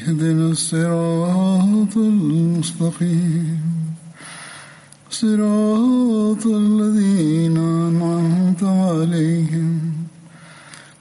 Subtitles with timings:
[0.00, 3.60] اهدنا الصراط المستقيم
[5.10, 9.92] صراط الذين أنعمت عليهم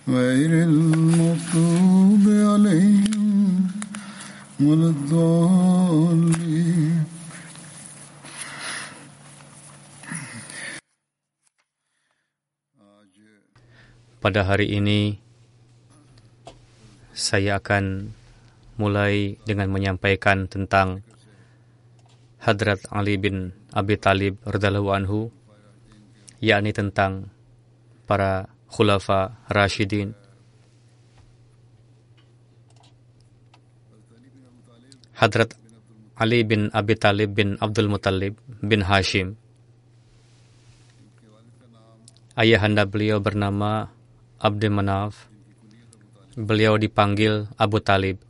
[0.07, 3.67] غير المغضوب عليهم
[4.59, 6.35] ولا الضالين
[14.19, 15.21] Pada hari ini
[17.13, 18.09] saya akan
[18.80, 21.04] mulai dengan menyampaikan tentang
[22.40, 25.28] Hadrat Ali bin Abi Talib radhiyallahu anhu
[26.40, 27.28] yakni tentang
[28.08, 30.16] para khulafa Rashidin
[35.20, 35.52] Hadrat
[36.16, 39.36] Ali bin Abi Talib bin Abdul Muttalib bin Hashim
[42.40, 43.92] Ayahanda beliau bernama
[44.40, 45.28] Abdul Manaf.
[46.40, 48.29] Beliau dipanggil Abu Talib.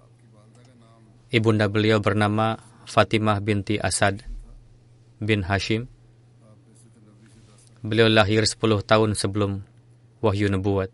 [1.30, 2.58] Ibunda beliau bernama
[2.90, 4.26] Fatimah binti Asad
[5.22, 5.86] bin Hashim.
[7.86, 9.62] Beliau lahir 10 tahun sebelum
[10.18, 10.90] wahyu nubuat.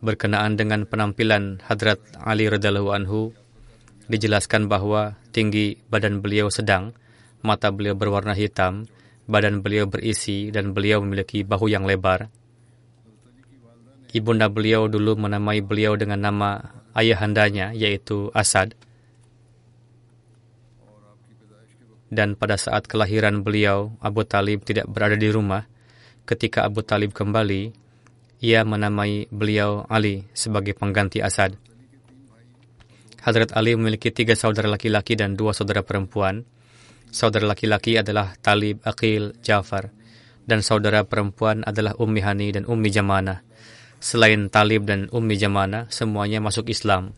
[0.00, 3.36] Berkenaan dengan penampilan Hadrat Ali radhiyallahu anhu,
[4.08, 6.96] dijelaskan bahwa tinggi badan beliau sedang,
[7.44, 8.88] mata beliau berwarna hitam,
[9.28, 12.32] badan beliau berisi dan beliau memiliki bahu yang lebar.
[14.16, 18.72] Ibunda beliau dulu menamai beliau dengan nama ayahandanya yaitu Asad.
[22.08, 25.68] Dan pada saat kelahiran beliau, Abu Talib tidak berada di rumah.
[26.24, 27.74] Ketika Abu Talib kembali,
[28.40, 31.58] ia menamai beliau Ali sebagai pengganti Asad.
[33.26, 36.46] Hadrat Ali memiliki tiga saudara laki-laki dan dua saudara perempuan.
[37.10, 39.90] Saudara laki-laki adalah Talib, Aqil, Jafar.
[40.46, 43.42] Dan saudara perempuan adalah Ummi Hani dan Ummi Jamana.
[43.98, 47.16] Selain Talib dan Ummi Jamana, semuanya masuk Islam.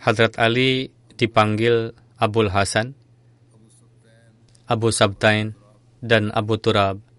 [0.00, 0.88] Hadrat Ali
[1.20, 2.96] dipanggil Abul Hasan,
[4.64, 5.52] Abu Sabtain,
[6.00, 7.09] dan Abu Turab.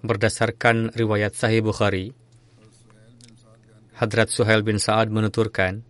[0.00, 2.16] Berdasarkan riwayat Sahih Bukhari,
[4.00, 5.84] Hadrat Suhail bin Sa'ad menuturkan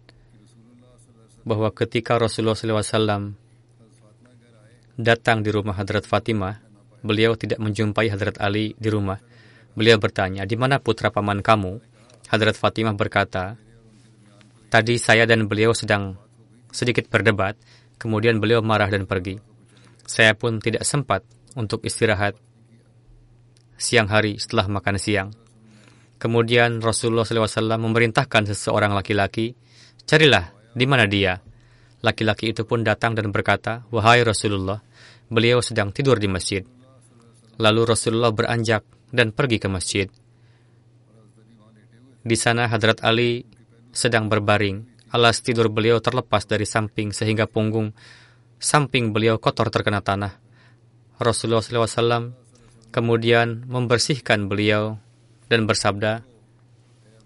[1.46, 3.38] bahwa ketika Rasulullah SAW
[4.98, 6.58] datang di rumah Hadrat Fatimah,
[7.06, 9.22] beliau tidak menjumpai Hadrat Ali di rumah.
[9.78, 11.78] Beliau bertanya, di mana putra paman kamu?
[12.34, 13.54] Hadrat Fatimah berkata,
[14.74, 16.18] tadi saya dan beliau sedang
[16.74, 17.54] sedikit berdebat,
[17.94, 19.38] kemudian beliau marah dan pergi.
[20.02, 21.22] Saya pun tidak sempat
[21.54, 22.34] untuk istirahat
[23.80, 25.32] siang hari setelah makan siang.
[26.20, 29.56] Kemudian Rasulullah SAW memerintahkan seseorang laki-laki,
[30.04, 31.40] carilah di mana dia.
[32.04, 34.84] Laki-laki itu pun datang dan berkata, Wahai Rasulullah,
[35.32, 36.60] beliau sedang tidur di masjid.
[37.56, 40.06] Lalu Rasulullah beranjak dan pergi ke masjid.
[42.20, 43.48] Di sana Hadrat Ali
[43.96, 45.00] sedang berbaring.
[45.10, 47.90] Alas tidur beliau terlepas dari samping sehingga punggung
[48.60, 50.36] samping beliau kotor terkena tanah.
[51.18, 52.32] Rasulullah SAW
[52.90, 54.98] kemudian membersihkan beliau
[55.46, 56.26] dan bersabda,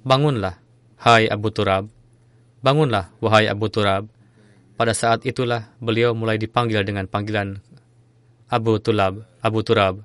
[0.04, 0.60] Bangunlah,
[1.00, 1.88] hai Abu Turab.
[2.60, 4.04] Bangunlah, wahai Abu Turab.
[4.76, 7.56] Pada saat itulah beliau mulai dipanggil dengan panggilan
[8.52, 10.04] Abu Tulab, Abu Turab.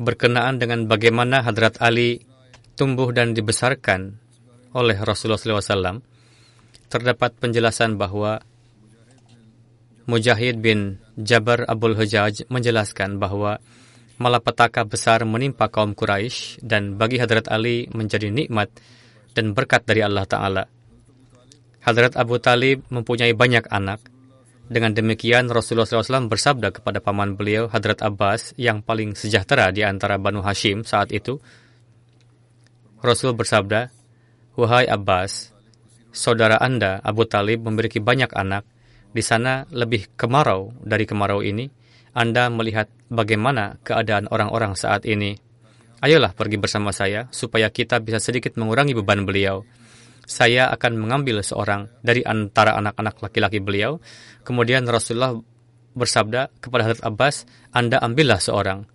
[0.00, 2.24] Berkenaan dengan bagaimana Hadrat Ali
[2.74, 4.18] tumbuh dan dibesarkan
[4.74, 6.13] oleh Rasulullah SAW,
[6.94, 8.38] terdapat penjelasan bahwa
[10.06, 13.58] Mujahid bin Jabar Abul Hujaj menjelaskan bahwa
[14.22, 18.70] malapetaka besar menimpa kaum Quraisy dan bagi Hadrat Ali menjadi nikmat
[19.34, 20.64] dan berkat dari Allah Ta'ala.
[21.82, 23.98] Hadrat Abu Talib mempunyai banyak anak.
[24.64, 30.16] Dengan demikian Rasulullah SAW bersabda kepada paman beliau Hadrat Abbas yang paling sejahtera di antara
[30.16, 31.36] Banu Hashim saat itu.
[33.04, 33.92] Rasul bersabda,
[34.56, 35.53] Wahai Abbas,
[36.14, 38.62] saudara Anda Abu Talib memiliki banyak anak
[39.10, 41.66] di sana lebih kemarau dari kemarau ini.
[42.14, 45.34] Anda melihat bagaimana keadaan orang-orang saat ini.
[45.98, 49.66] Ayolah pergi bersama saya supaya kita bisa sedikit mengurangi beban beliau.
[50.24, 53.98] Saya akan mengambil seorang dari antara anak-anak laki-laki beliau.
[54.46, 55.34] Kemudian Rasulullah
[55.98, 57.34] bersabda kepada Hadrat Abbas,
[57.74, 58.86] Anda ambillah seorang.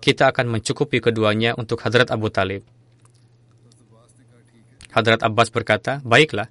[0.00, 2.64] Kita akan mencukupi keduanya untuk Hadrat Abu Talib.
[4.92, 6.50] Hadrat Abbas berkata, baiklah.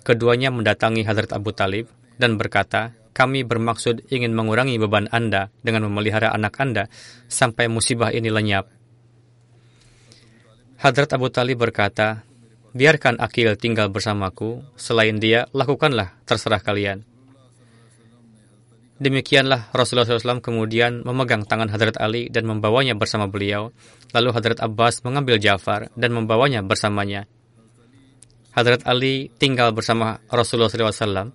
[0.00, 6.32] Keduanya mendatangi Hadrat Abu Talib dan berkata, kami bermaksud ingin mengurangi beban Anda dengan memelihara
[6.32, 6.88] anak Anda
[7.28, 8.70] sampai musibah ini lenyap.
[10.80, 12.24] Hadrat Abu Talib berkata,
[12.72, 17.04] biarkan Akil tinggal bersamaku, selain dia, lakukanlah, terserah kalian.
[19.00, 23.72] Demikianlah Rasulullah SAW kemudian memegang tangan Hadrat Ali dan membawanya bersama beliau.
[24.12, 27.24] Lalu Hadrat Abbas mengambil Jafar dan membawanya bersamanya.
[28.50, 31.30] Hadrat Ali tinggal bersama Rasulullah SAW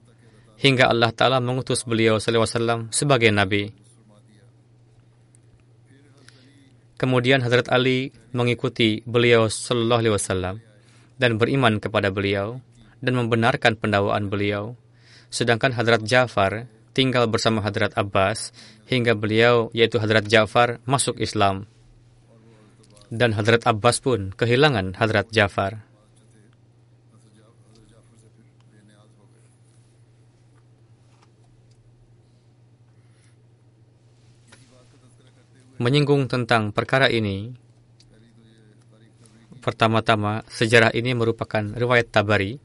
[0.59, 3.71] hingga Allah Ta'ala mengutus beliau SAW sebagai Nabi.
[6.95, 10.63] Kemudian Hadrat Ali mengikuti beliau Wasallam
[11.19, 12.63] dan beriman kepada beliau
[13.03, 14.79] dan membenarkan pendawaan beliau.
[15.27, 18.55] Sedangkan Hadrat Ja'far tinggal bersama Hadrat Abbas
[18.87, 21.67] hingga beliau yaitu Hadrat Ja'far masuk Islam.
[23.11, 25.84] Dan Hadrat Abbas pun kehilangan Hadrat Ja'far.
[35.77, 37.51] Menyinggung tentang perkara ini,
[39.59, 42.61] pertama-tama sejarah ini merupakan riwayat Tabari.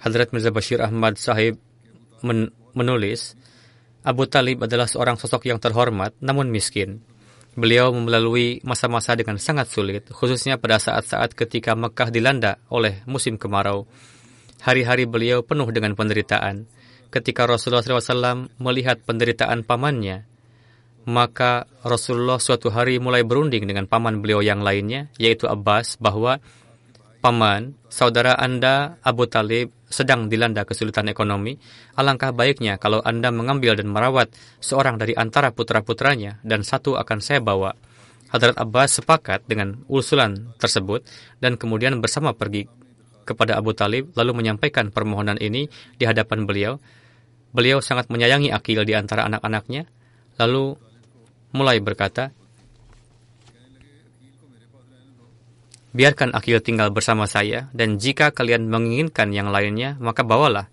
[0.00, 1.56] Hadrat Mirza Bashir Ahmad Sahib
[2.20, 3.38] men menulis,
[4.04, 7.00] Abu Talib adalah seorang sosok yang terhormat namun miskin.
[7.54, 13.86] Beliau melalui masa-masa dengan sangat sulit, khususnya pada saat-saat ketika Mekah dilanda oleh musim kemarau.
[14.58, 16.66] Hari-hari beliau penuh dengan penderitaan
[17.10, 20.24] ketika Rasulullah SAW melihat penderitaan pamannya,
[21.04, 26.40] maka Rasulullah suatu hari mulai berunding dengan paman beliau yang lainnya, yaitu Abbas, bahwa
[27.20, 31.56] paman, saudara Anda Abu Talib sedang dilanda kesulitan ekonomi,
[31.94, 37.40] alangkah baiknya kalau Anda mengambil dan merawat seorang dari antara putra-putranya dan satu akan saya
[37.40, 37.72] bawa.
[38.34, 41.06] Hadrat Abbas sepakat dengan usulan tersebut
[41.38, 42.66] dan kemudian bersama pergi
[43.24, 45.66] kepada Abu Talib lalu menyampaikan permohonan ini
[45.96, 46.76] di hadapan beliau
[47.54, 49.86] Beliau sangat menyayangi Akil di antara anak-anaknya,
[50.42, 50.74] lalu
[51.54, 52.34] mulai berkata,
[55.94, 60.66] Biarkan Akil tinggal bersama saya, dan jika kalian menginginkan yang lainnya, maka bawalah.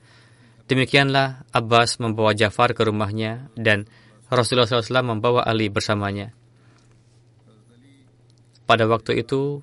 [0.66, 3.86] Demikianlah Abbas membawa Jafar ke rumahnya, dan
[4.34, 6.34] Rasulullah SAW membawa Ali bersamanya.
[8.66, 9.62] Pada waktu itu,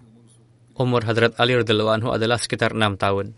[0.78, 3.34] umur Hadrat Ali radhiallahu anhu adalah sekitar enam tahun.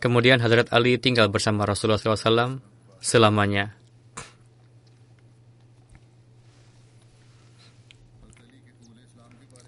[0.00, 2.60] Kemudian Hadrat Ali tinggal bersama Rasulullah SAW
[3.00, 3.76] selamanya.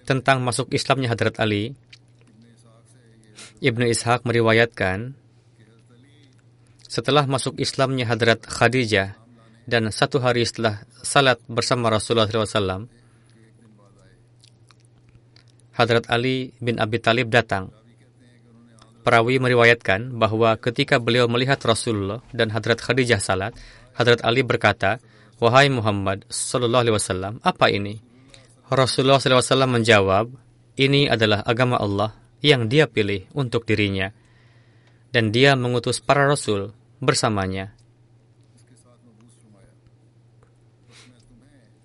[0.08, 1.74] Tentang masuk Islamnya Hadrat Ali,
[3.60, 5.16] Ibnu Ishaq meriwayatkan,
[6.84, 9.18] setelah masuk Islamnya Hadrat Khadijah
[9.66, 12.86] dan satu hari setelah salat bersama Rasulullah SAW,
[15.76, 17.68] Hadrat Ali bin Abi Talib datang
[19.06, 23.54] Perawi meriwayatkan bahwa ketika beliau melihat Rasulullah dan Hadrat Khadijah salat,
[23.94, 24.98] Hadrat Ali berkata,
[25.38, 28.02] Wahai Muhammad Sallallahu Alaihi Wasallam, apa ini?
[28.66, 30.26] Rasulullah SAW menjawab,
[30.74, 34.10] ini adalah agama Allah yang dia pilih untuk dirinya.
[35.14, 37.78] Dan dia mengutus para Rasul bersamanya.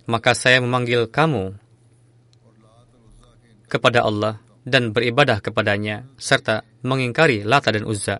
[0.09, 1.53] Maka saya memanggil kamu
[3.71, 8.19] kepada Allah dan beribadah kepadanya, serta mengingkari Lata dan Uzza.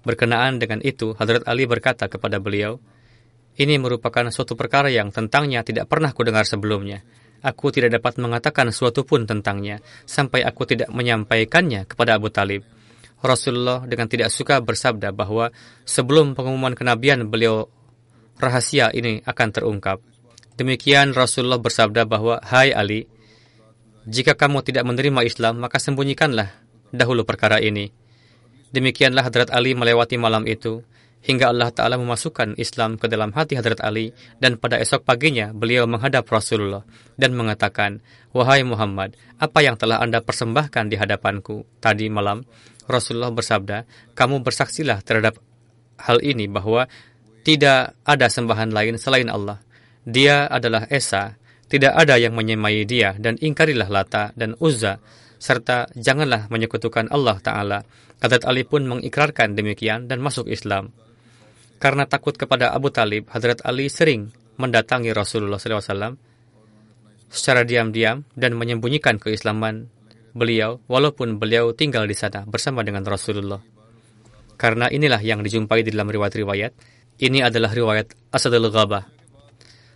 [0.00, 2.80] Berkenaan dengan itu, Hadrat Ali berkata kepada beliau,
[3.60, 7.04] ini merupakan suatu perkara yang tentangnya tidak pernah kudengar sebelumnya.
[7.44, 12.64] Aku tidak dapat mengatakan sesuatu pun tentangnya, sampai aku tidak menyampaikannya kepada Abu Talib.
[13.20, 15.52] Rasulullah dengan tidak suka bersabda bahwa
[15.84, 17.68] sebelum pengumuman kenabian beliau
[18.40, 20.00] rahasia ini akan terungkap.
[20.56, 23.04] Demikian Rasulullah bersabda bahwa, Hai Ali,
[24.08, 26.48] jika kamu tidak menerima Islam, maka sembunyikanlah
[26.88, 27.92] dahulu perkara ini.
[28.70, 30.80] Demikianlah Hadrat Ali melewati malam itu,
[31.20, 35.84] hingga Allah Ta'ala memasukkan Islam ke dalam hati Hadrat Ali, dan pada esok paginya beliau
[35.84, 36.86] menghadap Rasulullah
[37.20, 42.46] dan mengatakan, Wahai Muhammad, apa yang telah Anda persembahkan di hadapanku tadi malam?
[42.86, 43.84] Rasulullah bersabda,
[44.16, 45.38] kamu bersaksilah terhadap
[46.00, 46.88] hal ini bahwa
[47.44, 49.60] tidak ada sembahan lain selain Allah.
[50.06, 51.39] Dia adalah Esa,
[51.70, 54.98] tidak ada yang menyemai dia, dan ingkarilah Lata dan Uzza,
[55.38, 57.78] serta janganlah menyekutukan Allah Ta'ala.
[58.20, 60.90] Hadrat Ali pun mengikrarkan demikian dan masuk Islam.
[61.80, 66.18] Karena takut kepada Abu Talib, Hadrat Ali sering mendatangi Rasulullah SAW
[67.30, 69.88] secara diam-diam dan menyembunyikan keislaman
[70.34, 73.62] beliau walaupun beliau tinggal di sana bersama dengan Rasulullah.
[74.60, 76.72] Karena inilah yang dijumpai di dalam riwayat-riwayat.
[77.16, 79.08] Ini adalah riwayat Asadul Ghabah.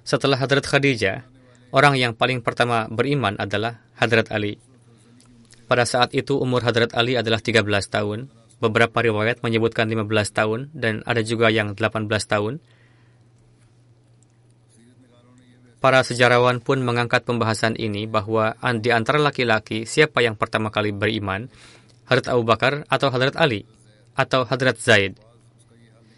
[0.04, 1.33] Setelah Hadrat Khadijah,
[1.74, 4.62] orang yang paling pertama beriman adalah Hadrat Ali.
[5.66, 8.30] Pada saat itu umur Hadrat Ali adalah 13 tahun.
[8.62, 12.62] Beberapa riwayat menyebutkan 15 tahun dan ada juga yang 18 tahun.
[15.82, 21.50] Para sejarawan pun mengangkat pembahasan ini bahwa di antara laki-laki siapa yang pertama kali beriman,
[22.08, 23.68] Hadrat Abu Bakar atau Hadrat Ali
[24.16, 25.18] atau Hadrat Zaid.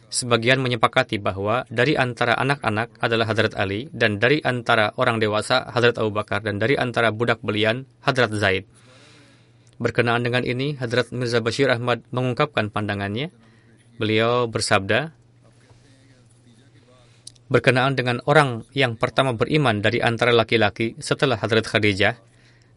[0.06, 5.98] Sebagian menyepakati bahwa dari antara anak-anak adalah Hadrat Ali dan dari antara orang dewasa Hadrat
[5.98, 8.70] Abu Bakar dan dari antara budak belian Hadrat Zaid.
[9.76, 13.34] Berkenaan dengan ini, Hadrat Mirza Bashir Ahmad mengungkapkan pandangannya.
[13.98, 15.12] Beliau bersabda,
[17.46, 22.14] berkenaan dengan orang yang pertama beriman dari antara laki-laki setelah Hadrat Khadijah,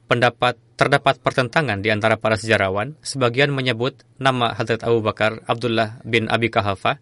[0.10, 2.98] pendapat terdapat pertentangan di antara para sejarawan.
[3.06, 6.98] Sebagian menyebut nama Hadrat Abu Bakar Abdullah bin Abi Kahafa.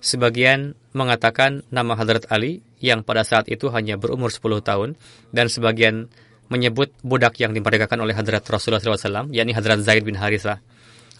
[0.00, 4.96] Sebagian mengatakan nama Hadrat Ali yang pada saat itu hanya berumur 10 tahun
[5.30, 6.08] dan sebagian
[6.50, 10.58] menyebut budak yang dimerdekakan oleh Hadrat Rasulullah SAW, yakni Hadrat Zaid bin Harithah.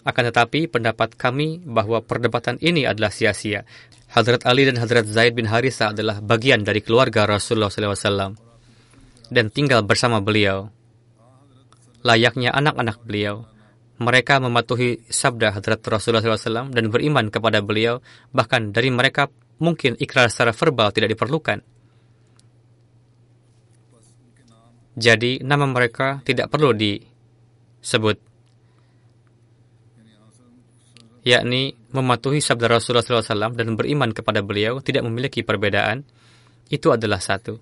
[0.03, 3.69] Akan tetapi, pendapat kami bahwa perdebatan ini adalah sia-sia.
[4.11, 8.35] Hadrat Ali dan Hadrat Zaid bin Harithah adalah bagian dari keluarga Rasulullah SAW
[9.31, 10.73] dan tinggal bersama beliau.
[12.03, 13.47] Layaknya anak-anak beliau,
[14.01, 18.01] mereka mematuhi sabda Hadrat Rasulullah SAW dan beriman kepada beliau,
[18.33, 19.29] bahkan dari mereka
[19.61, 21.61] mungkin ikrar secara verbal tidak diperlukan.
[24.97, 28.17] Jadi nama mereka tidak perlu disebut.
[31.21, 36.01] Yakni mematuhi sabda Rasulullah SAW dan beriman kepada beliau tidak memiliki perbedaan.
[36.73, 37.61] Itu adalah satu.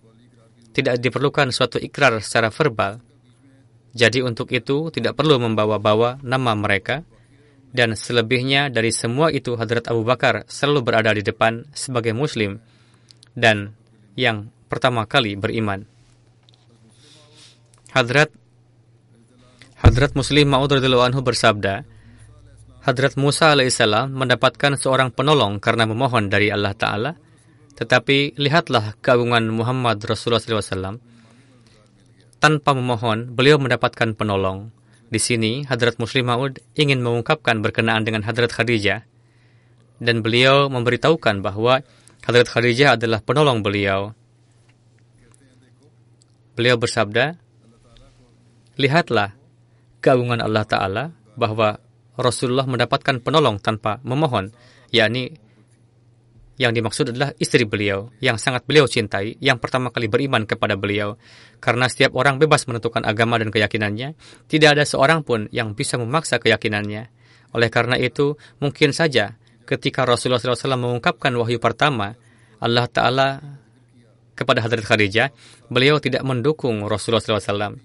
[0.71, 3.08] Tidak diperlukan suatu ikrar secara verbal.
[3.97, 7.05] Jadi untuk itu tidak perlu membawa-bawa nama mereka.
[7.69, 12.57] Dan selebihnya dari semua itu Hadrat Abu Bakar selalu berada di depan sebagai muslim
[13.37, 13.77] dan
[14.19, 15.87] yang pertama kali beriman.
[17.95, 18.35] Hadrat
[19.79, 21.87] Hadrat Muslim Ma'ud anhu bersabda,
[22.83, 27.15] Hadrat Musa alaihissalam mendapatkan seorang penolong karena memohon dari Allah Ta'ala,
[27.79, 30.99] tetapi lihatlah keagungan Muhammad Rasulullah SAW.
[32.39, 34.71] Tanpa memohon, beliau mendapatkan penolong.
[35.11, 39.03] Di sini, Hadrat Muslim Ma'ud ingin mengungkapkan berkenaan dengan Hadrat Khadijah,
[39.99, 41.83] dan beliau memberitahukan bahwa
[42.23, 44.15] Hadrat Khadijah adalah penolong beliau.
[46.55, 47.35] Beliau bersabda,
[48.79, 49.35] Lihatlah
[49.99, 51.05] keagungan Allah Ta'ala
[51.35, 51.83] bahwa
[52.15, 54.55] Rasulullah mendapatkan penolong tanpa memohon,
[54.95, 55.35] yakni
[56.59, 61.15] yang dimaksud adalah istri beliau yang sangat beliau cintai, yang pertama kali beriman kepada beliau.
[61.63, 64.19] Karena setiap orang bebas menentukan agama dan keyakinannya,
[64.51, 67.09] tidak ada seorang pun yang bisa memaksa keyakinannya.
[67.55, 72.19] Oleh karena itu, mungkin saja ketika Rasulullah SAW mengungkapkan wahyu pertama,
[72.59, 73.39] Allah Ta'ala
[74.35, 75.31] kepada Hadrat Khadijah,
[75.71, 77.79] beliau tidak mendukung Rasulullah SAW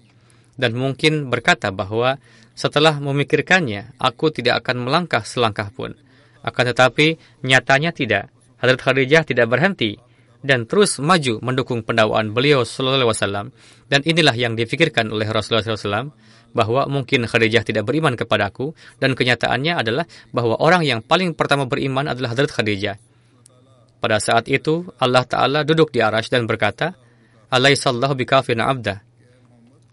[0.54, 2.18] dan mungkin berkata bahwa
[2.54, 5.98] setelah memikirkannya, aku tidak akan melangkah selangkah pun.
[6.46, 8.30] Akan tetapi, nyatanya tidak.
[8.64, 10.00] Hadrat Khadijah tidak berhenti
[10.40, 13.46] dan terus maju mendukung pendakwaan beliau Sallallahu Alaihi Wasallam.
[13.92, 16.08] Dan inilah yang difikirkan oleh Rasulullah SAW
[16.56, 22.08] bahwa mungkin Khadijah tidak beriman kepadaku dan kenyataannya adalah bahwa orang yang paling pertama beriman
[22.08, 22.96] adalah Hadrat Khadijah.
[24.00, 26.96] Pada saat itu Allah Ta'ala duduk di arash dan berkata,
[27.52, 29.04] Alaihissallahu bikafin abdah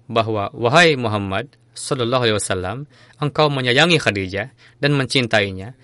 [0.07, 2.77] bahwa wahai Muhammad sallallahu alaihi wasallam
[3.19, 4.51] engkau menyayangi Khadijah
[4.83, 5.75] dan mencintainya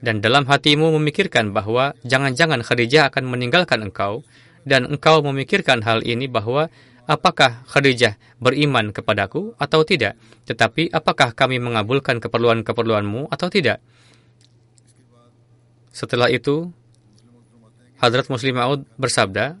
[0.00, 4.24] dan dalam hatimu memikirkan bahwa jangan-jangan Khadijah akan meninggalkan engkau
[4.64, 6.72] dan engkau memikirkan hal ini bahwa
[7.04, 10.16] apakah Khadijah beriman kepadaku atau tidak?
[10.48, 13.84] Tetapi apakah kami mengabulkan keperluan-keperluanmu atau tidak?
[15.92, 16.72] Setelah itu
[18.00, 19.60] Hadrat Muslim Maud bersabda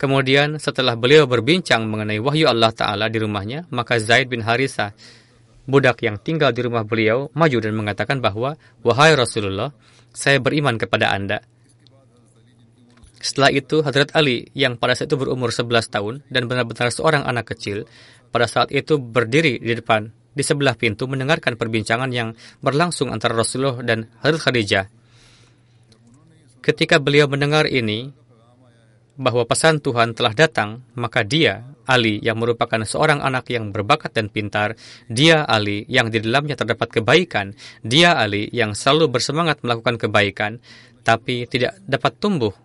[0.00, 4.96] Kemudian setelah beliau berbincang mengenai wahyu Allah Ta'ala di rumahnya, maka Zaid bin Harithah
[5.70, 9.70] budak yang tinggal di rumah beliau maju dan mengatakan bahwa, Wahai Rasulullah,
[10.10, 11.40] saya beriman kepada Anda.
[13.20, 17.52] Setelah itu, Hadrat Ali yang pada saat itu berumur 11 tahun dan benar-benar seorang anak
[17.52, 17.84] kecil,
[18.32, 22.32] pada saat itu berdiri di depan, di sebelah pintu mendengarkan perbincangan yang
[22.64, 24.86] berlangsung antara Rasulullah dan Hadrat Khadijah.
[26.64, 28.12] Ketika beliau mendengar ini,
[29.20, 34.32] bahwa pesan Tuhan telah datang, maka dia, Ali, yang merupakan seorang anak yang berbakat dan
[34.32, 34.80] pintar,
[35.12, 37.52] dia, Ali, yang di dalamnya terdapat kebaikan,
[37.84, 40.56] dia, Ali, yang selalu bersemangat melakukan kebaikan,
[41.04, 42.56] tapi tidak dapat tumbuh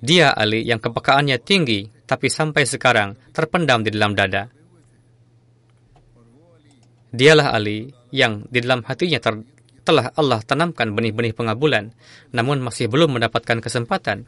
[0.00, 4.48] dia Ali yang kepekaannya tinggi, tapi sampai sekarang terpendam di dalam dada.
[7.12, 9.44] Dialah Ali yang di dalam hatinya ter
[9.84, 11.92] telah Allah tanamkan benih-benih pengabulan,
[12.32, 14.24] namun masih belum mendapatkan kesempatan.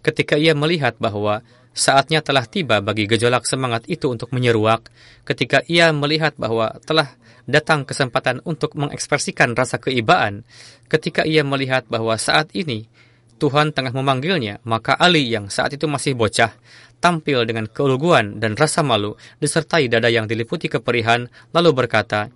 [0.00, 1.42] Ketika ia melihat bahwa
[1.74, 4.90] saatnya telah tiba bagi gejolak semangat itu untuk menyeruak,
[5.22, 7.14] ketika ia melihat bahwa telah
[7.48, 10.44] datang kesempatan untuk mengekspresikan rasa keibaan,
[10.90, 12.90] ketika ia melihat bahwa saat ini
[13.38, 16.50] Tuhan tengah memanggilnya, maka Ali yang saat itu masih bocah,
[16.98, 22.34] tampil dengan keuluguan dan rasa malu, disertai dada yang diliputi keperihan, lalu berkata,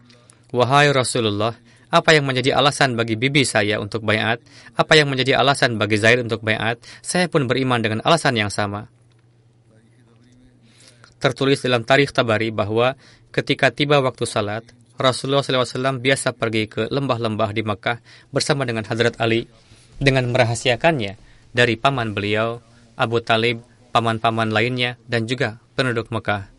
[0.54, 1.58] Wahai Rasulullah,
[1.92, 4.40] apa yang menjadi alasan bagi bibi saya untuk bayat?
[4.72, 6.80] Apa yang menjadi alasan bagi Zaid untuk bayat?
[7.04, 8.88] Saya pun beriman dengan alasan yang sama.
[11.20, 12.96] Tertulis dalam tarikh Tabari bahwa
[13.28, 14.64] ketika tiba waktu salat,
[14.96, 18.00] Rasulullah SAW biasa pergi ke lembah-lembah di Makkah
[18.32, 19.44] bersama dengan Hadrat Ali
[20.00, 21.20] dengan merahasiakannya
[21.52, 22.64] dari paman beliau,
[22.96, 23.60] Abu Talib,
[23.92, 26.51] paman-paman lainnya, dan juga penduduk Mekah.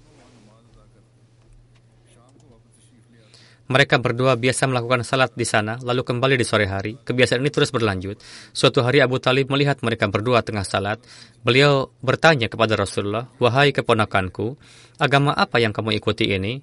[3.73, 6.93] Mereka berdua biasa melakukan salat di sana, lalu kembali di sore hari.
[6.93, 8.21] Kebiasaan ini terus berlanjut.
[8.53, 11.01] Suatu hari Abu Talib melihat mereka berdua tengah salat.
[11.41, 14.61] Beliau bertanya kepada Rasulullah, Wahai keponakanku,
[15.01, 16.61] agama apa yang kamu ikuti ini?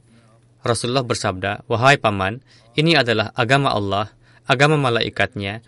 [0.63, 2.47] Rasulullah bersabda, Wahai paman,
[2.79, 4.15] ini adalah agama Allah,
[4.47, 5.67] agama malaikatnya,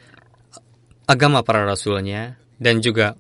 [1.10, 3.19] agama para rasulnya, dan juga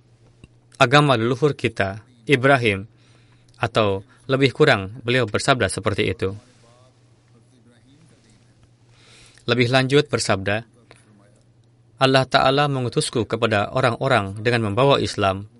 [0.78, 2.86] agama leluhur kita, Ibrahim,
[3.58, 6.51] atau lebih kurang beliau bersabda seperti itu.
[9.42, 10.62] Lebih lanjut bersabda,
[11.98, 15.50] Allah Ta'ala mengutusku kepada orang-orang dengan membawa Islam.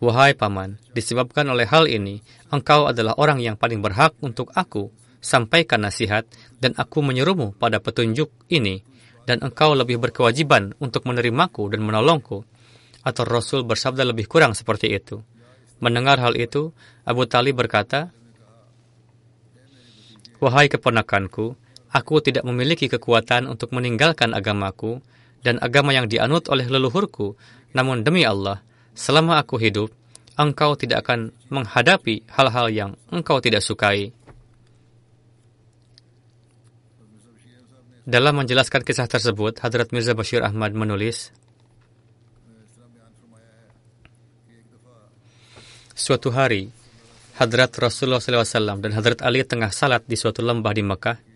[0.00, 4.88] Wahai Paman, disebabkan oleh hal ini, engkau adalah orang yang paling berhak untuk aku
[5.20, 6.24] sampaikan nasihat
[6.58, 8.80] dan aku menyerumu pada petunjuk ini
[9.28, 12.48] dan engkau lebih berkewajiban untuk menerimaku dan menolongku.
[13.04, 15.20] Atau Rasul bersabda lebih kurang seperti itu.
[15.84, 16.72] Mendengar hal itu,
[17.04, 18.14] Abu Talib berkata,
[20.42, 21.54] Wahai keponakanku,
[21.92, 25.04] aku tidak memiliki kekuatan untuk meninggalkan agamaku
[25.44, 27.36] dan agama yang dianut oleh leluhurku.
[27.76, 28.64] Namun demi Allah,
[28.96, 29.92] selama aku hidup,
[30.40, 34.10] engkau tidak akan menghadapi hal-hal yang engkau tidak sukai.
[38.02, 41.30] Dalam menjelaskan kisah tersebut, Hadrat Mirza Bashir Ahmad menulis,
[45.92, 46.66] Suatu hari,
[47.38, 51.31] Hadrat Rasulullah SAW dan Hadrat Ali tengah salat di suatu lembah di Mekah.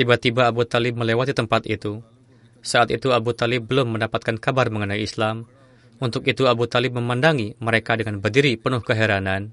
[0.00, 2.00] Tiba-tiba Abu Talib melewati tempat itu.
[2.64, 5.44] Saat itu Abu Talib belum mendapatkan kabar mengenai Islam.
[6.00, 9.52] Untuk itu Abu Talib memandangi mereka dengan berdiri penuh keheranan.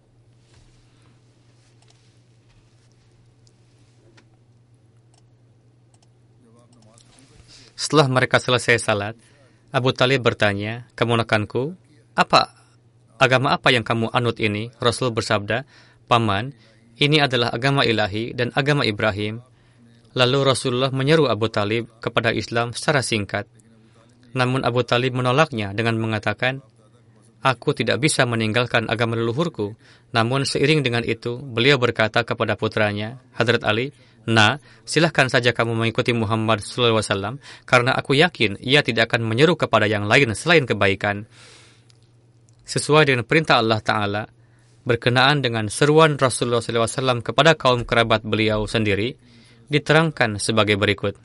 [7.75, 9.19] Setelah mereka selesai salat,
[9.75, 11.75] Abu Talib bertanya, kemunakanku,
[12.15, 12.55] apa
[13.19, 14.71] agama apa yang kamu anut ini?
[14.79, 15.67] Rasul bersabda,
[16.07, 16.55] Paman,
[16.95, 19.43] ini adalah agama ilahi dan agama Ibrahim.
[20.17, 23.45] Lalu Rasulullah menyeru Abu Talib kepada Islam secara singkat.
[24.33, 26.65] Namun Abu Talib menolaknya dengan mengatakan,
[27.45, 29.77] Aku tidak bisa meninggalkan agama leluhurku.
[30.09, 33.93] Namun seiring dengan itu, beliau berkata kepada putranya, Hadrat Ali,
[34.27, 39.87] Nah, silahkan saja kamu mengikuti Muhammad SAW, karena aku yakin ia tidak akan menyeru kepada
[39.87, 41.23] yang lain selain kebaikan.
[42.67, 44.27] Sesuai dengan perintah Allah Ta'ala,
[44.83, 49.15] berkenaan dengan seruan Rasulullah SAW kepada kaum kerabat beliau sendiri,
[49.67, 51.15] diterangkan sebagai berikut.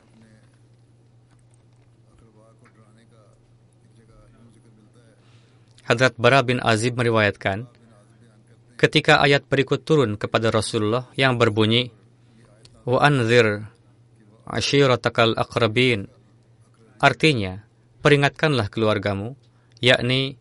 [5.83, 7.67] Hadrat Bara bin Azib meriwayatkan,
[8.79, 11.91] ketika ayat berikut turun kepada Rasulullah yang berbunyi,
[12.87, 13.67] wa anzir
[14.47, 16.07] ashiratakal akrabin.
[17.03, 17.67] Artinya,
[17.99, 19.35] peringatkanlah keluargamu,
[19.83, 20.39] yakni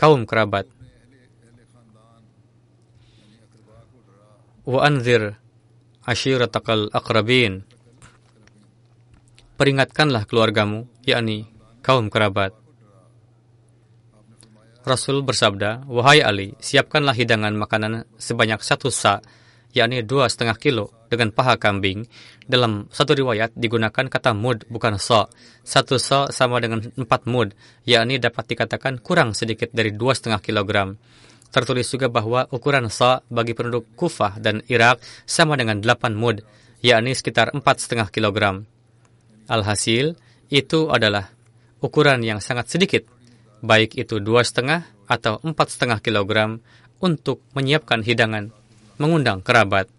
[0.00, 0.64] kaum kerabat.
[4.64, 5.36] Wa anzir
[6.04, 7.64] ashiratakal akrabin.
[9.60, 11.48] Peringatkanlah keluargamu, yakni
[11.84, 12.56] kaum kerabat.
[14.80, 19.20] Rasul bersabda, Wahai Ali, siapkanlah hidangan makanan sebanyak satu sa'
[19.70, 22.06] yakni dua setengah kilo dengan paha kambing.
[22.46, 25.30] Dalam satu riwayat digunakan kata mud bukan so.
[25.62, 27.54] Satu so sama dengan empat mud,
[27.86, 30.98] yakni dapat dikatakan kurang sedikit dari dua setengah kilogram.
[31.50, 36.46] Tertulis juga bahwa ukuran so bagi penduduk Kufah dan Irak sama dengan delapan mud,
[36.78, 38.70] yakni sekitar empat setengah kilogram.
[39.50, 40.14] Alhasil,
[40.46, 41.34] itu adalah
[41.82, 43.02] ukuran yang sangat sedikit,
[43.66, 46.62] baik itu dua setengah atau empat setengah kilogram
[47.02, 48.54] untuk menyiapkan hidangan,
[49.02, 49.90] mengundang kerabat.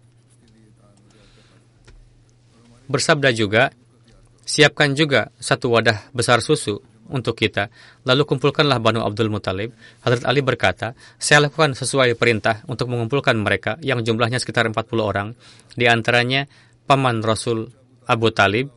[2.88, 3.76] Bersabda juga,
[4.48, 7.72] siapkan juga satu wadah besar susu untuk kita.
[8.06, 9.74] Lalu kumpulkanlah Banu Abdul Muthalib.
[10.04, 15.34] Hadrat Ali berkata, saya lakukan sesuai perintah untuk mengumpulkan mereka yang jumlahnya sekitar 40 orang.
[15.74, 16.46] Di antaranya
[16.86, 17.70] paman Rasul
[18.06, 18.70] Abu Talib,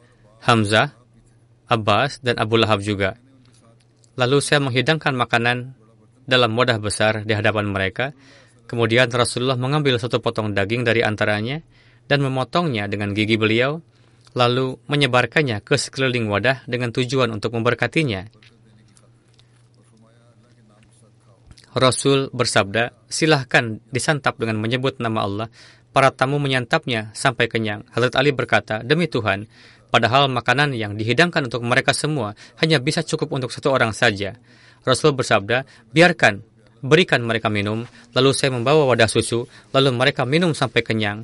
[0.45, 0.93] Hamzah,
[1.69, 3.17] Abbas, dan Abu Lahab juga.
[4.15, 5.75] Lalu saya menghidangkan makanan
[6.25, 8.15] dalam wadah besar di hadapan mereka.
[8.65, 11.61] Kemudian Rasulullah mengambil satu potong daging dari antaranya
[12.09, 13.81] dan memotongnya dengan gigi beliau
[14.35, 18.27] lalu menyebarkannya ke sekeliling wadah dengan tujuan untuk memberkatinya.
[21.75, 25.47] Rasul bersabda, silahkan disantap dengan menyebut nama Allah.
[25.91, 27.87] Para tamu menyantapnya sampai kenyang.
[27.95, 29.47] Hazrat Ali berkata, demi Tuhan,
[29.91, 34.35] padahal makanan yang dihidangkan untuk mereka semua hanya bisa cukup untuk satu orang saja.
[34.83, 35.63] Rasul bersabda,
[35.95, 36.43] biarkan,
[36.83, 41.23] berikan mereka minum, lalu saya membawa wadah susu, lalu mereka minum sampai kenyang.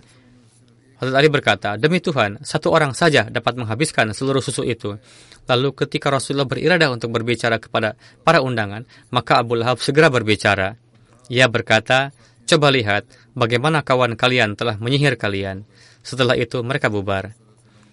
[1.02, 5.02] Hazrat Ali berkata, Demi Tuhan, satu orang saja dapat menghabiskan seluruh susu itu.
[5.50, 10.78] Lalu ketika Rasulullah beriradah untuk berbicara kepada para undangan, maka Abu Lahab segera berbicara.
[11.26, 12.14] Ia berkata,
[12.46, 15.66] Coba lihat bagaimana kawan kalian telah menyihir kalian.
[16.06, 17.34] Setelah itu mereka bubar.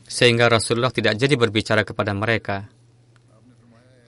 [0.05, 2.69] Sehingga Rasulullah tidak jadi berbicara kepada mereka.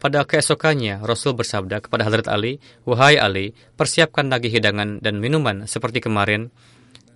[0.01, 2.57] Pada keesokannya, Rasul bersabda kepada Hadrat Ali,
[2.89, 6.49] Wahai Ali, persiapkan lagi hidangan dan minuman seperti kemarin,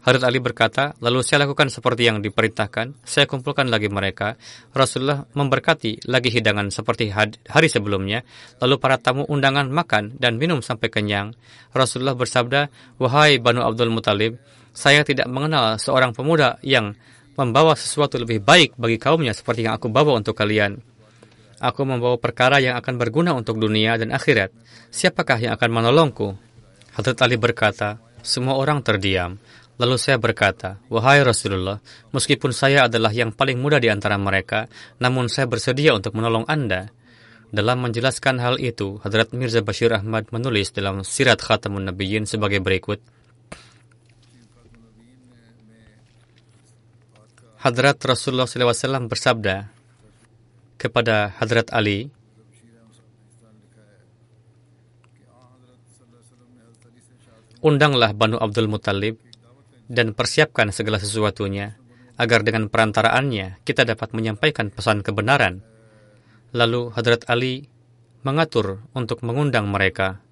[0.05, 4.37] Hadrat Ali berkata, lalu saya lakukan seperti yang diperintahkan, saya kumpulkan lagi mereka.
[4.77, 8.21] Rasulullah memberkati lagi hidangan seperti hari sebelumnya,
[8.61, 11.33] lalu para tamu undangan makan dan minum sampai kenyang.
[11.73, 12.69] Rasulullah bersabda,
[13.01, 14.37] Wahai Banu Abdul Muthalib,
[14.77, 16.93] saya tidak mengenal seorang pemuda yang
[17.41, 20.85] membawa sesuatu lebih baik bagi kaumnya seperti yang aku bawa untuk kalian.
[21.65, 24.53] Aku membawa perkara yang akan berguna untuk dunia dan akhirat.
[24.93, 26.37] Siapakah yang akan menolongku?
[26.93, 29.37] Hadrat Ali berkata, semua orang terdiam.
[29.75, 31.83] Lalu saya berkata, Wahai Rasulullah,
[32.15, 34.71] meskipun saya adalah yang paling muda di antara mereka,
[35.03, 36.95] namun saya bersedia untuk menolong Anda.
[37.51, 43.03] Dalam menjelaskan hal itu, Hadrat Mirza Bashir Ahmad menulis dalam Sirat Khatamun Nabiyyin sebagai berikut.
[47.59, 49.73] Hadrat Rasulullah SAW bersabda
[50.79, 52.15] kepada Hadrat Ali,
[57.65, 59.24] Undanglah Banu Abdul Muttalib
[59.91, 61.77] dan persiapkan segala sesuatunya,
[62.17, 65.61] agar dengan perantaraannya kita dapat menyampaikan pesan kebenaran.
[66.55, 67.67] Lalu Hadrat Ali
[68.23, 70.23] mengatur untuk mengundang mereka.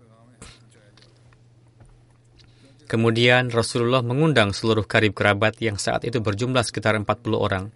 [2.87, 7.73] Kemudian Rasulullah mengundang seluruh karib kerabat yang saat itu berjumlah sekitar 40 orang.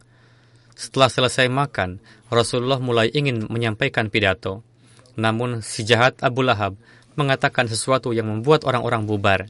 [0.76, 4.60] Setelah selesai makan, Rasulullah mulai ingin menyampaikan pidato.
[5.16, 6.76] Namun si jahat Abu Lahab
[7.16, 9.48] mengatakan sesuatu yang membuat orang-orang bubar.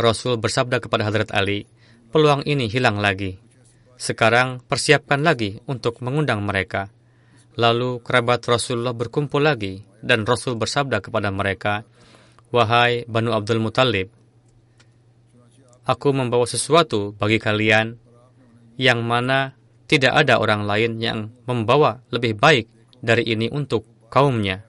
[0.00, 1.68] Rasul bersabda kepada Hadrat Ali,
[2.08, 3.36] peluang ini hilang lagi.
[4.00, 6.88] Sekarang persiapkan lagi untuk mengundang mereka.
[7.60, 11.84] Lalu kerabat Rasulullah berkumpul lagi dan Rasul bersabda kepada mereka,
[12.48, 14.08] Wahai Banu Abdul Muthalib,
[15.84, 17.96] aku membawa sesuatu bagi kalian
[18.80, 19.52] yang mana
[19.90, 22.66] tidak ada orang lain yang membawa lebih baik
[23.04, 24.64] dari ini untuk kaumnya.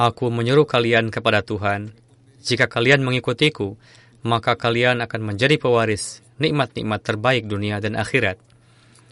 [0.00, 1.92] Aku menyuruh kalian kepada Tuhan.
[2.40, 3.76] Jika kalian mengikutiku,
[4.24, 8.40] maka kalian akan menjadi pewaris nikmat-nikmat terbaik dunia dan akhirat.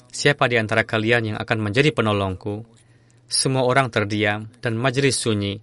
[0.09, 2.65] Siapa di antara kalian yang akan menjadi penolongku?
[3.29, 5.61] Semua orang terdiam dan majelis sunyi.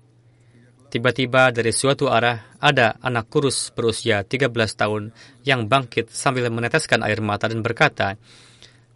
[0.93, 5.09] Tiba-tiba dari suatu arah ada anak kurus berusia 13 tahun
[5.41, 8.21] yang bangkit sambil meneteskan air mata dan berkata,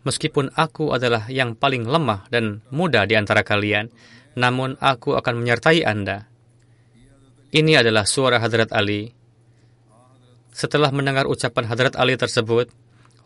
[0.06, 3.90] Meskipun aku adalah yang paling lemah dan muda di antara kalian,
[4.40, 6.32] namun aku akan menyertai Anda.
[7.52, 9.12] Ini adalah suara Hadrat Ali.
[10.56, 12.72] Setelah mendengar ucapan Hadrat Ali tersebut,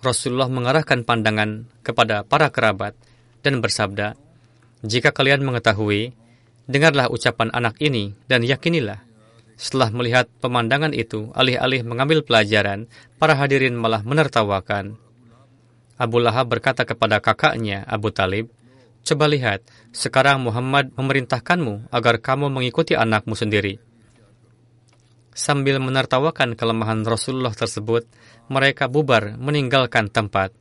[0.02, 2.98] Rasulullah mengarahkan pandangan kepada para kerabat
[3.46, 4.18] dan bersabda,
[4.82, 6.18] Jika kalian mengetahui,
[6.66, 9.06] dengarlah ucapan anak ini dan yakinilah.
[9.54, 12.90] Setelah melihat pemandangan itu, alih-alih mengambil pelajaran,
[13.22, 14.98] para hadirin malah menertawakan.
[15.96, 18.50] Abu Lahab berkata kepada kakaknya, Abu Talib,
[19.04, 23.76] Coba lihat, sekarang Muhammad memerintahkanmu agar kamu mengikuti anakmu sendiri.
[25.36, 28.08] Sambil menertawakan kelemahan Rasulullah tersebut,
[28.48, 30.56] mereka bubar meninggalkan tempat.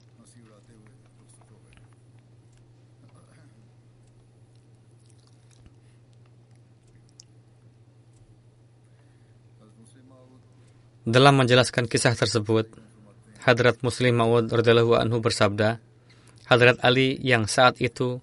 [11.06, 12.66] Dalam menjelaskan kisah tersebut,
[13.46, 15.78] Hadrat Muslim Maud anhu bersabda,
[16.50, 18.18] Hadrat Ali yang saat itu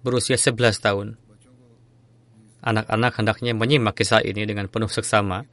[0.00, 1.08] berusia 11 tahun.
[2.60, 5.48] Anak-anak hendaknya menyimak kisah ini dengan penuh seksama.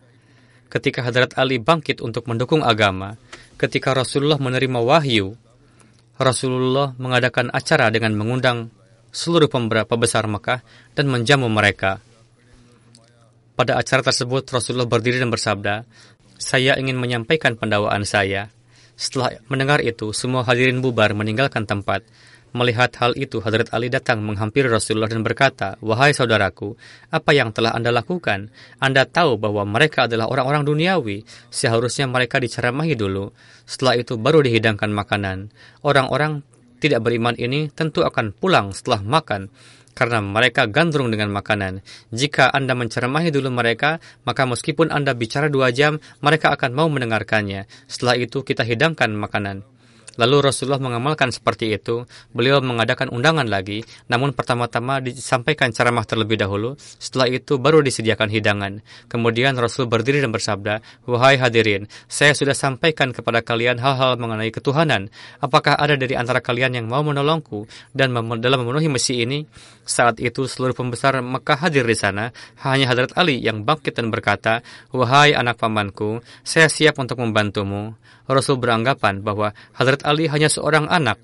[0.67, 3.15] Ketika Hadrat Ali bangkit untuk mendukung agama,
[3.55, 5.39] ketika Rasulullah menerima wahyu,
[6.19, 8.67] Rasulullah mengadakan acara dengan mengundang
[9.15, 9.47] seluruh
[9.87, 10.59] pembesar Mekah
[10.91, 12.03] dan menjamu mereka.
[13.55, 15.87] Pada acara tersebut, Rasulullah berdiri dan bersabda,
[16.37, 18.53] saya ingin menyampaikan pendawaan saya.
[18.93, 22.05] Setelah mendengar itu, semua hadirin bubar meninggalkan tempat.
[22.57, 26.73] Melihat hal itu, Hadrat Ali datang menghampiri Rasulullah dan berkata, Wahai saudaraku,
[27.13, 28.49] apa yang telah Anda lakukan?
[28.81, 31.21] Anda tahu bahwa mereka adalah orang-orang duniawi.
[31.53, 33.29] Seharusnya mereka diceramahi dulu.
[33.69, 35.53] Setelah itu baru dihidangkan makanan.
[35.85, 36.41] Orang-orang
[36.81, 39.53] tidak beriman ini tentu akan pulang setelah makan
[39.97, 41.81] karena mereka gandrung dengan makanan.
[42.13, 47.65] Jika Anda menceramahi dulu mereka, maka meskipun Anda bicara dua jam, mereka akan mau mendengarkannya.
[47.89, 49.76] Setelah itu kita hidangkan makanan.
[50.17, 52.03] Lalu Rasulullah mengamalkan seperti itu.
[52.33, 56.73] Beliau mengadakan undangan lagi, namun pertama-tama disampaikan ceramah terlebih dahulu.
[56.77, 58.73] Setelah itu baru disediakan hidangan.
[59.07, 65.13] Kemudian Rasul berdiri dan bersabda, Wahai hadirin, saya sudah sampaikan kepada kalian hal-hal mengenai ketuhanan.
[65.37, 69.45] Apakah ada dari antara kalian yang mau menolongku dan dalam memenuhi misi ini?
[69.87, 72.35] Saat itu seluruh pembesar Mekah hadir di sana.
[72.59, 77.95] Hanya Hadrat Ali yang bangkit dan berkata, Wahai anak pamanku, saya siap untuk membantumu.
[78.27, 81.17] Rasul beranggapan bahwa Hadrat Ali hanya seorang anak.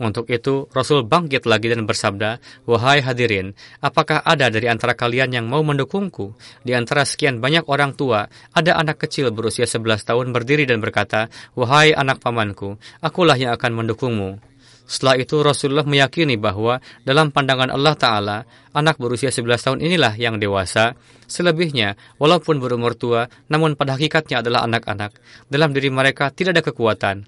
[0.00, 3.52] Untuk itu, Rasul bangkit lagi dan bersabda, Wahai hadirin,
[3.84, 6.32] apakah ada dari antara kalian yang mau mendukungku?
[6.64, 8.24] Di antara sekian banyak orang tua,
[8.56, 13.76] ada anak kecil berusia 11 tahun berdiri dan berkata, Wahai anak pamanku, akulah yang akan
[13.76, 14.49] mendukungmu.
[14.90, 18.38] Setelah itu Rasulullah meyakini bahwa dalam pandangan Allah Ta'ala,
[18.74, 20.98] anak berusia 11 tahun inilah yang dewasa.
[21.30, 25.14] Selebihnya, walaupun berumur tua, namun pada hakikatnya adalah anak-anak.
[25.46, 27.22] Dalam diri mereka tidak ada kekuatan.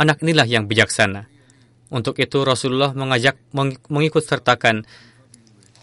[0.00, 1.28] Anak inilah yang bijaksana.
[1.92, 3.36] Untuk itu Rasulullah mengajak
[3.92, 4.88] mengikut sertakan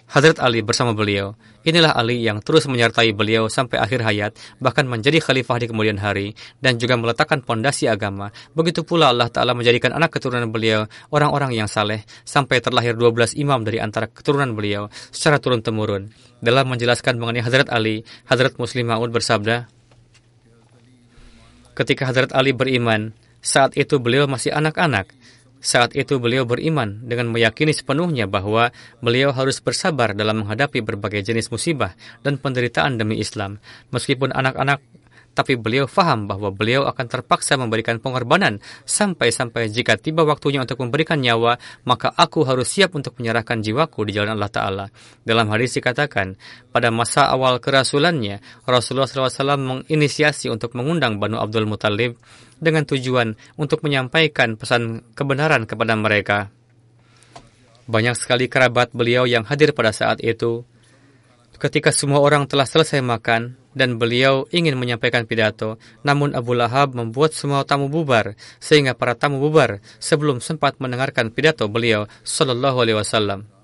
[0.09, 1.37] Hadrat Ali bersama beliau.
[1.67, 4.31] Inilah Ali yang terus menyertai beliau sampai akhir hayat,
[4.63, 6.31] bahkan menjadi khalifah di kemudian hari,
[6.63, 8.31] dan juga meletakkan pondasi agama.
[8.55, 13.67] Begitu pula Allah Ta'ala menjadikan anak keturunan beliau orang-orang yang saleh, sampai terlahir 12 imam
[13.67, 16.07] dari antara keturunan beliau secara turun-temurun.
[16.39, 19.67] Dalam menjelaskan mengenai Hadrat Ali, Hadrat Muslim Ma'ud bersabda,
[21.75, 23.11] Ketika Hadrat Ali beriman,
[23.43, 25.11] saat itu beliau masih anak-anak,
[25.57, 28.69] saat itu beliau beriman dengan meyakini sepenuhnya bahwa
[29.01, 33.57] beliau harus bersabar dalam menghadapi berbagai jenis musibah dan penderitaan demi Islam.
[33.89, 34.79] Meskipun anak-anak
[35.37, 38.57] tapi beliau faham bahwa beliau akan terpaksa memberikan pengorbanan
[38.89, 44.17] sampai-sampai jika tiba waktunya untuk memberikan nyawa, maka aku harus siap untuk menyerahkan jiwaku di
[44.17, 44.85] jalan Allah Ta'ala.
[45.21, 46.33] Dalam hadis dikatakan,
[46.73, 52.17] pada masa awal kerasulannya, Rasulullah SAW menginisiasi untuk mengundang Banu Abdul Muthalib
[52.57, 56.49] dengan tujuan untuk menyampaikan pesan kebenaran kepada mereka.
[57.85, 60.65] Banyak sekali kerabat beliau yang hadir pada saat itu.
[61.57, 67.33] Ketika semua orang telah selesai makan, dan beliau ingin menyampaikan pidato, namun Abu Lahab membuat
[67.33, 73.56] semua tamu bubar, sehingga para tamu bubar sebelum sempat mendengarkan pidato beliau Sallallahu Alaihi Wasallam.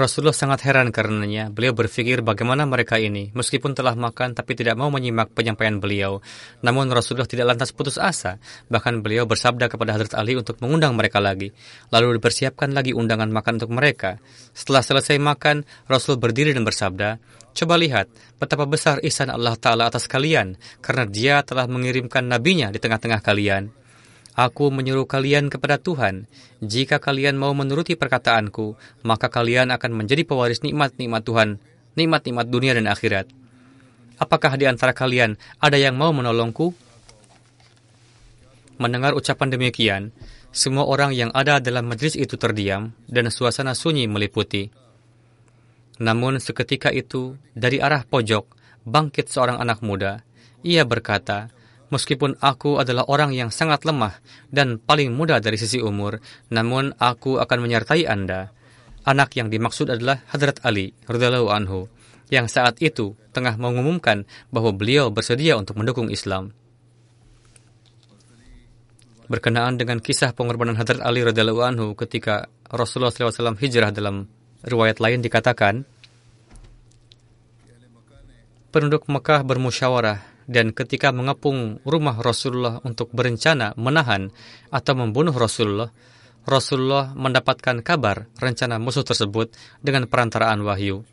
[0.00, 1.52] Rasulullah sangat heran karenanya.
[1.52, 6.24] Beliau berpikir bagaimana mereka ini, meskipun telah makan tapi tidak mau menyimak penyampaian beliau.
[6.64, 8.40] Namun Rasulullah tidak lantas putus asa.
[8.72, 11.52] Bahkan beliau bersabda kepada Hadrat Ali untuk mengundang mereka lagi.
[11.92, 14.16] Lalu dipersiapkan lagi undangan makan untuk mereka.
[14.56, 18.06] Setelah selesai makan, Rasul berdiri dan bersabda, Coba lihat
[18.38, 23.79] betapa besar ihsan Allah Ta'ala atas kalian, karena dia telah mengirimkan nabinya di tengah-tengah kalian.
[24.38, 26.30] Aku menyuruh kalian kepada Tuhan.
[26.62, 31.58] Jika kalian mau menuruti perkataanku, maka kalian akan menjadi pewaris nikmat-nikmat Tuhan,
[31.98, 33.26] nikmat-nikmat dunia dan akhirat.
[34.20, 36.76] Apakah di antara kalian ada yang mau menolongku?
[38.80, 40.02] Mendengar ucapan demikian,
[40.50, 44.72] semua orang yang ada dalam majlis itu terdiam dan suasana sunyi meliputi.
[46.00, 48.48] Namun seketika itu, dari arah pojok,
[48.88, 50.24] bangkit seorang anak muda.
[50.64, 51.52] Ia berkata,
[51.90, 57.42] Meskipun aku adalah orang yang sangat lemah dan paling muda dari sisi umur, namun aku
[57.42, 58.54] akan menyertai Anda.
[59.02, 61.90] Anak yang dimaksud adalah Hadrat Ali radhiyallahu anhu,
[62.30, 64.22] yang saat itu tengah mengumumkan
[64.54, 66.54] bahwa beliau bersedia untuk mendukung Islam.
[69.26, 74.30] Berkenaan dengan kisah pengorbanan Hadrat Ali radhiyallahu anhu ketika Rasulullah SAW hijrah dalam
[74.62, 75.82] riwayat lain dikatakan,
[78.70, 84.34] penduduk Mekah bermusyawarah dan ketika mengepung rumah Rasulullah untuk berencana menahan
[84.74, 85.94] atau membunuh Rasulullah,
[86.42, 91.06] Rasulullah mendapatkan kabar rencana musuh tersebut dengan perantaraan wahyu.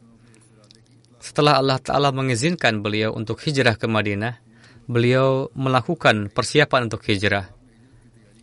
[1.21, 4.41] Setelah Allah Ta'ala mengizinkan beliau untuk hijrah ke Madinah,
[4.89, 7.53] beliau melakukan persiapan untuk hijrah.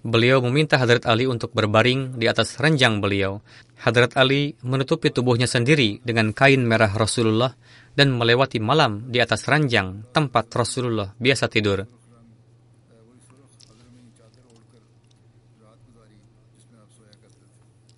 [0.05, 3.41] Beliau meminta Hadrat Ali untuk berbaring di atas ranjang beliau.
[3.83, 7.57] Hadrat Ali menutupi tubuhnya sendiri dengan kain merah Rasulullah
[7.95, 11.87] dan melewati malam di atas ranjang tempat Rasulullah biasa tidur.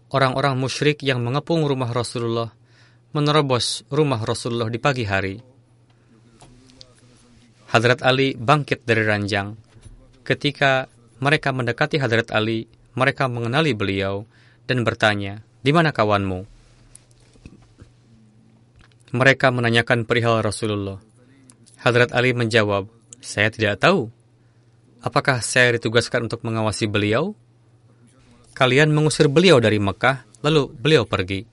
[0.06, 2.48] Orang-orang musyrik yang mengepung rumah Rasulullah
[3.10, 5.36] menerobos rumah Rasulullah di pagi hari.
[7.72, 9.56] Hadrat Ali bangkit dari ranjang.
[10.22, 10.86] Ketika
[11.18, 14.24] mereka mendekati Hadrat Ali, mereka mengenali beliau
[14.64, 16.55] dan bertanya, "Di mana kawanmu?"
[19.16, 21.00] Mereka menanyakan perihal Rasulullah.
[21.80, 22.92] Hadrat Ali menjawab,
[23.24, 24.12] "Saya tidak tahu.
[25.00, 27.32] Apakah saya ditugaskan untuk mengawasi beliau?
[28.52, 31.48] Kalian mengusir beliau dari Mekah, lalu beliau pergi."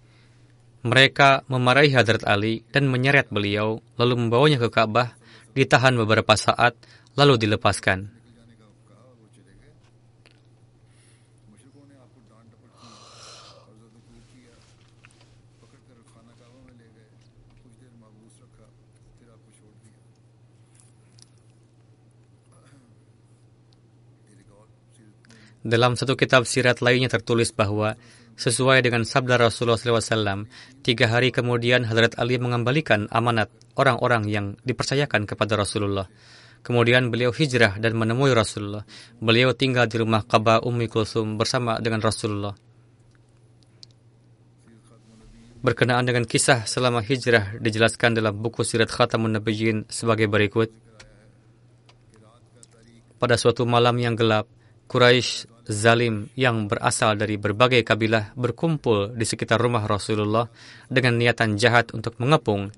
[0.83, 5.15] Mereka memarahi Hadrat Ali dan menyeret beliau, lalu membawanya ke Ka'bah,
[5.55, 6.75] ditahan beberapa saat,
[7.15, 8.11] lalu dilepaskan.
[25.63, 27.95] Dalam satu kitab sirat lainnya tertulis bahwa
[28.35, 30.43] sesuai dengan sabda Rasulullah SAW,
[30.83, 33.47] tiga hari kemudian Hadrat Ali mengembalikan amanat
[33.79, 36.11] orang-orang yang dipercayakan kepada Rasulullah.
[36.63, 38.83] Kemudian beliau hijrah dan menemui Rasulullah.
[39.23, 42.55] Beliau tinggal di rumah Kaba Ummi Kulsum bersama dengan Rasulullah.
[45.63, 50.67] Berkenaan dengan kisah selama hijrah dijelaskan dalam buku Sirat Khatamun Nabiyyin sebagai berikut.
[53.15, 54.43] Pada suatu malam yang gelap,
[54.91, 60.47] Quraisy zalim yang berasal dari berbagai kabilah berkumpul di sekitar rumah Rasulullah
[60.91, 62.71] dengan niatan jahat untuk mengepung.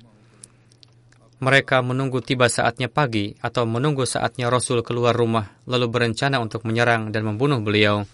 [1.35, 7.11] Mereka menunggu tiba saatnya pagi atau menunggu saatnya Rasul keluar rumah lalu berencana untuk menyerang
[7.11, 8.07] dan membunuh beliau.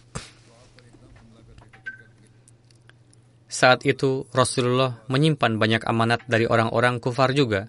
[3.51, 7.67] Saat itu Rasulullah menyimpan banyak amanat dari orang-orang kufar juga.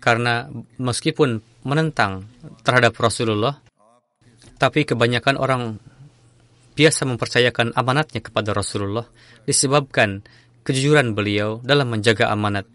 [0.00, 0.48] Karena
[0.80, 2.28] meskipun menentang
[2.64, 3.60] terhadap Rasulullah,
[4.56, 5.62] tapi kebanyakan orang
[6.74, 9.06] biasa mempercayakan amanatnya kepada Rasulullah
[9.46, 10.26] disebabkan
[10.66, 12.66] kejujuran beliau dalam menjaga amanat.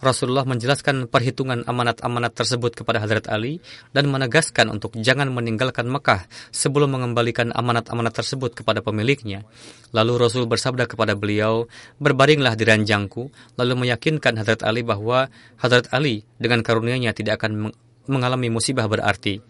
[0.00, 3.60] Rasulullah menjelaskan perhitungan amanat-amanat tersebut kepada Hadrat Ali
[3.92, 9.44] dan menegaskan untuk jangan meninggalkan Mekah sebelum mengembalikan amanat-amanat tersebut kepada pemiliknya.
[9.92, 11.68] Lalu Rasul bersabda kepada beliau,
[12.00, 13.28] berbaringlah di ranjangku,
[13.60, 15.28] lalu meyakinkan Hadrat Ali bahwa
[15.60, 17.68] Hadrat Ali dengan karunia-Nya tidak akan
[18.08, 19.49] mengalami musibah berarti.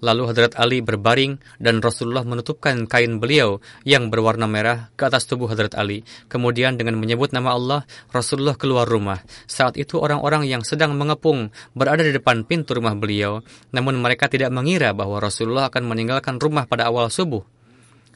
[0.00, 5.48] Lalu Hadrat Ali berbaring dan Rasulullah menutupkan kain beliau yang berwarna merah ke atas tubuh
[5.52, 6.04] Hadrat Ali.
[6.32, 9.20] Kemudian dengan menyebut nama Allah, Rasulullah keluar rumah.
[9.44, 13.44] Saat itu orang-orang yang sedang mengepung berada di depan pintu rumah beliau,
[13.76, 17.44] namun mereka tidak mengira bahwa Rasulullah akan meninggalkan rumah pada awal subuh.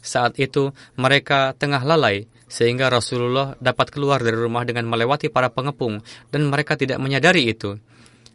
[0.05, 6.05] Saat itu mereka tengah lalai sehingga Rasulullah dapat keluar dari rumah dengan melewati para pengepung
[6.29, 7.81] dan mereka tidak menyadari itu.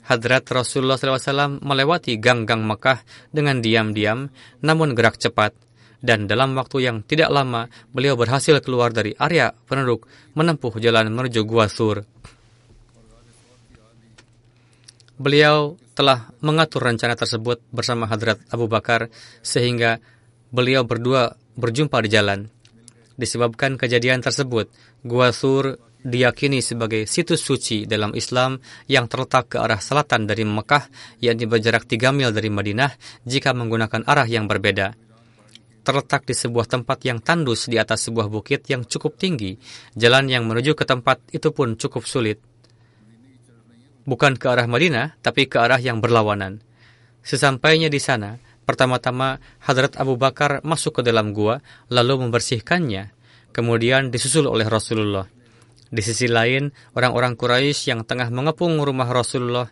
[0.10, 4.34] Hadrat Rasulullah SAW melewati gang-gang Mekah dengan diam-diam,
[4.66, 5.54] namun gerak cepat.
[6.02, 11.46] Dan dalam waktu yang tidak lama, beliau berhasil keluar dari area penduduk menempuh jalan menuju
[11.46, 12.02] Gua Sur.
[15.20, 19.12] Beliau telah mengatur rencana tersebut bersama Hadrat Abu Bakar
[19.44, 20.00] sehingga
[20.50, 22.48] beliau berdua berjumpa di jalan.
[23.20, 24.72] Disebabkan kejadian tersebut,
[25.04, 30.88] Gua Sur diyakini sebagai situs suci dalam Islam yang terletak ke arah selatan dari Mekah,
[31.20, 32.92] yakni berjarak 3 mil dari Madinah
[33.28, 34.96] jika menggunakan arah yang berbeda.
[35.84, 39.58] Terletak di sebuah tempat yang tandus di atas sebuah bukit yang cukup tinggi,
[39.96, 42.40] jalan yang menuju ke tempat itu pun cukup sulit.
[44.08, 46.64] Bukan ke arah Madinah, tapi ke arah yang berlawanan.
[47.20, 51.62] Sesampainya di sana, pertama-tama Hadrat Abu Bakar masuk ke dalam gua,
[51.92, 53.12] lalu membersihkannya,
[53.52, 55.39] kemudian disusul oleh Rasulullah.
[55.90, 59.66] Di sisi lain, orang-orang Quraisy yang tengah mengepung rumah Rasulullah,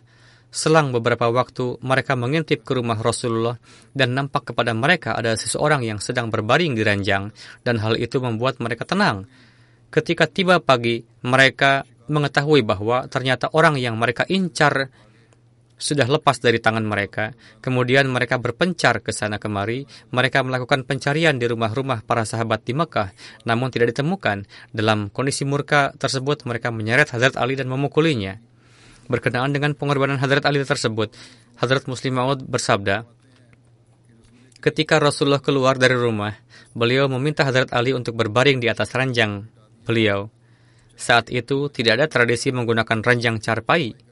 [0.48, 3.54] selang beberapa waktu mereka mengintip ke rumah Rasulullah
[3.94, 7.30] dan nampak kepada mereka ada seseorang yang sedang berbaring di ranjang
[7.62, 9.28] dan hal itu membuat mereka tenang.
[9.94, 14.88] Ketika tiba pagi, mereka mengetahui bahwa ternyata orang yang mereka incar
[15.78, 17.32] sudah lepas dari tangan mereka.
[17.62, 19.86] Kemudian mereka berpencar ke sana kemari.
[20.10, 23.14] Mereka melakukan pencarian di rumah-rumah para sahabat di Mekah,
[23.46, 24.44] namun tidak ditemukan.
[24.74, 28.42] Dalam kondisi murka tersebut, mereka menyeret Hazrat Ali dan memukulinya.
[29.08, 31.14] Berkenaan dengan pengorbanan Hadrat Ali tersebut,
[31.56, 33.08] Hadrat Muslim Maud bersabda,
[34.58, 36.34] Ketika Rasulullah keluar dari rumah,
[36.76, 39.48] beliau meminta Hadrat Ali untuk berbaring di atas ranjang
[39.86, 40.28] beliau.
[40.98, 44.07] Saat itu tidak ada tradisi menggunakan ranjang carpai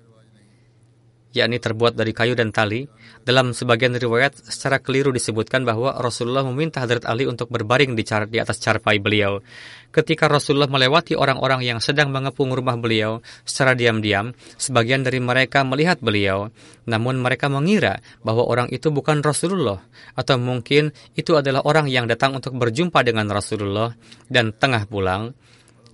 [1.36, 2.88] yakni terbuat dari kayu dan tali.
[3.20, 8.38] Dalam sebagian riwayat secara keliru disebutkan bahwa Rasulullah meminta Hadrat Ali untuk berbaring di, di
[8.40, 9.44] atas carpai beliau.
[9.92, 16.00] Ketika Rasulullah melewati orang-orang yang sedang mengepung rumah beliau secara diam-diam, sebagian dari mereka melihat
[16.00, 16.52] beliau,
[16.84, 19.80] namun mereka mengira bahwa orang itu bukan Rasulullah,
[20.12, 23.92] atau mungkin itu adalah orang yang datang untuk berjumpa dengan Rasulullah
[24.28, 25.32] dan tengah pulang.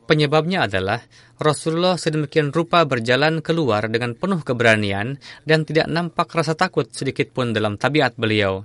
[0.03, 0.99] Penyebabnya adalah
[1.43, 7.51] Rasulullah sedemikian rupa berjalan keluar dengan penuh keberanian dan tidak nampak rasa takut sedikit pun
[7.51, 8.63] dalam tabiat beliau.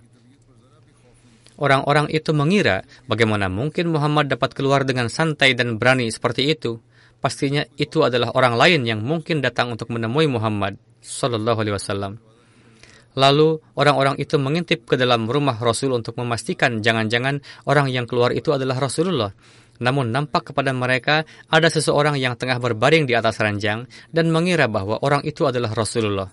[1.58, 6.78] Orang-orang itu mengira bagaimana mungkin Muhammad dapat keluar dengan santai dan berani seperti itu.
[7.18, 12.22] Pastinya itu adalah orang lain yang mungkin datang untuk menemui Muhammad sallallahu alaihi wasallam.
[13.18, 18.54] Lalu orang-orang itu mengintip ke dalam rumah Rasul untuk memastikan jangan-jangan orang yang keluar itu
[18.54, 19.34] adalah Rasulullah.
[19.78, 24.98] Namun nampak kepada mereka ada seseorang yang tengah berbaring di atas ranjang dan mengira bahwa
[25.02, 26.30] orang itu adalah Rasulullah.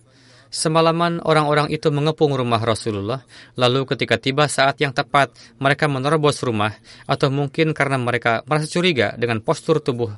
[0.55, 3.27] Semalaman orang-orang itu mengepung rumah Rasulullah,
[3.59, 6.71] lalu ketika tiba saat yang tepat, mereka menerobos rumah,
[7.11, 10.15] atau mungkin karena mereka merasa curiga dengan postur tubuh.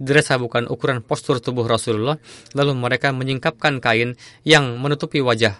[0.00, 2.16] Dirasa bukan ukuran postur tubuh Rasulullah,
[2.56, 5.52] lalu mereka menyingkapkan kain yang menutupi wajah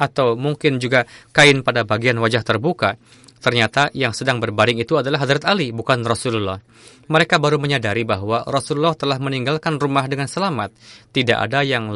[0.00, 1.04] atau mungkin juga
[1.36, 2.96] kain pada bagian wajah terbuka
[3.40, 6.60] Ternyata yang sedang berbaring itu adalah Hadrat Ali, bukan Rasulullah.
[7.08, 10.76] Mereka baru menyadari bahwa Rasulullah telah meninggalkan rumah dengan selamat.
[11.08, 11.88] Tidak ada yang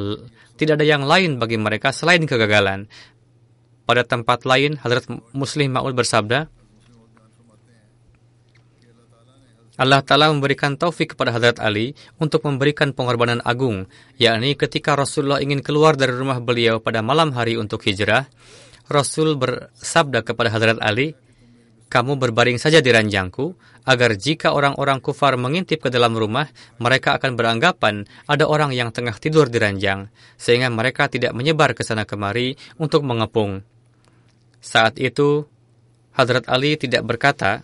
[0.56, 2.88] tidak ada yang lain bagi mereka selain kegagalan.
[3.84, 5.04] Pada tempat lain, Hadrat
[5.36, 6.48] Muslim Ma'ul bersabda,
[9.74, 15.60] Allah Ta'ala memberikan taufik kepada Hadrat Ali untuk memberikan pengorbanan agung, yakni ketika Rasulullah ingin
[15.66, 18.30] keluar dari rumah beliau pada malam hari untuk hijrah,
[18.86, 21.18] Rasul bersabda kepada Hadrat Ali,
[21.94, 23.54] kamu berbaring saja di ranjangku,
[23.86, 26.50] agar jika orang-orang kufar mengintip ke dalam rumah,
[26.82, 31.86] mereka akan beranggapan ada orang yang tengah tidur di ranjang, sehingga mereka tidak menyebar ke
[31.86, 33.62] sana kemari untuk mengepung.
[34.58, 35.46] Saat itu,
[36.18, 37.62] Hadrat Ali tidak berkata,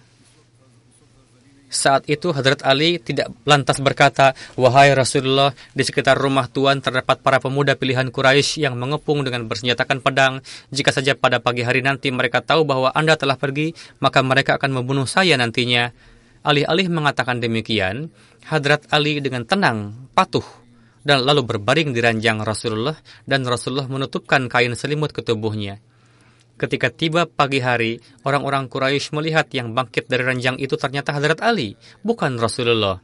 [1.71, 7.39] saat itu Hadrat Ali tidak lantas berkata, Wahai Rasulullah, di sekitar rumah Tuan terdapat para
[7.39, 10.43] pemuda pilihan Quraisy yang mengepung dengan bersenjatakan pedang.
[10.75, 13.71] Jika saja pada pagi hari nanti mereka tahu bahwa Anda telah pergi,
[14.03, 15.95] maka mereka akan membunuh saya nantinya.
[16.43, 18.11] Alih-alih mengatakan demikian,
[18.51, 20.45] Hadrat Ali dengan tenang, patuh,
[21.07, 22.99] dan lalu berbaring di ranjang Rasulullah,
[23.31, 25.79] dan Rasulullah menutupkan kain selimut ke tubuhnya.
[26.61, 31.73] Ketika tiba pagi hari, orang-orang Quraisy melihat yang bangkit dari ranjang itu ternyata Hadrat Ali,
[32.05, 33.01] bukan Rasulullah.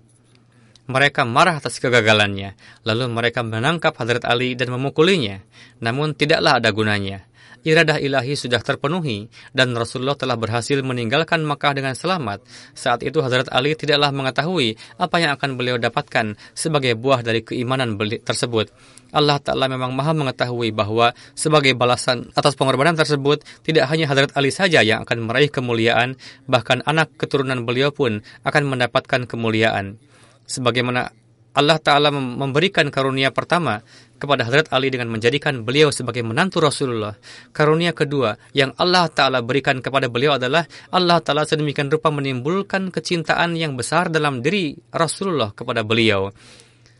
[0.92, 2.52] Mereka marah atas kegagalannya,
[2.84, 5.40] lalu mereka menangkap Hadrat Ali dan memukulinya.
[5.80, 7.24] Namun tidaklah ada gunanya
[7.66, 12.46] iradah ilahi sudah terpenuhi dan Rasulullah telah berhasil meninggalkan Makkah dengan selamat.
[12.78, 17.98] Saat itu Hazrat Ali tidaklah mengetahui apa yang akan beliau dapatkan sebagai buah dari keimanan
[17.98, 18.70] tersebut.
[19.10, 24.54] Allah Ta'ala memang maha mengetahui bahwa sebagai balasan atas pengorbanan tersebut, tidak hanya Hadrat Ali
[24.54, 26.14] saja yang akan meraih kemuliaan,
[26.46, 29.98] bahkan anak keturunan beliau pun akan mendapatkan kemuliaan.
[30.46, 31.10] Sebagaimana
[31.56, 33.80] Allah Ta'ala memberikan karunia pertama
[34.20, 37.16] kepada Hadrat Ali dengan menjadikan beliau sebagai menantu Rasulullah.
[37.56, 43.56] Karunia kedua yang Allah Ta'ala berikan kepada beliau adalah Allah Ta'ala sedemikian rupa menimbulkan kecintaan
[43.56, 46.28] yang besar dalam diri Rasulullah kepada beliau.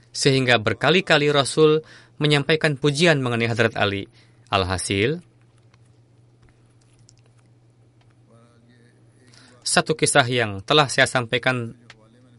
[0.09, 1.84] Sehingga berkali-kali Rasul
[2.16, 4.09] menyampaikan pujian mengenai Hadrat Ali.
[4.48, 5.20] Alhasil,
[9.66, 11.74] satu kisah yang telah saya sampaikan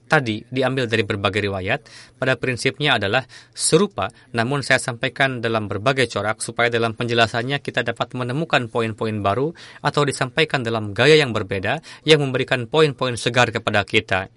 [0.07, 1.79] tadi diambil dari berbagai riwayat,
[2.17, 8.15] pada prinsipnya adalah serupa, namun saya sampaikan dalam berbagai corak supaya dalam penjelasannya kita dapat
[8.15, 9.51] menemukan poin-poin baru
[9.83, 14.31] atau disampaikan dalam gaya yang berbeda yang memberikan poin-poin segar kepada kita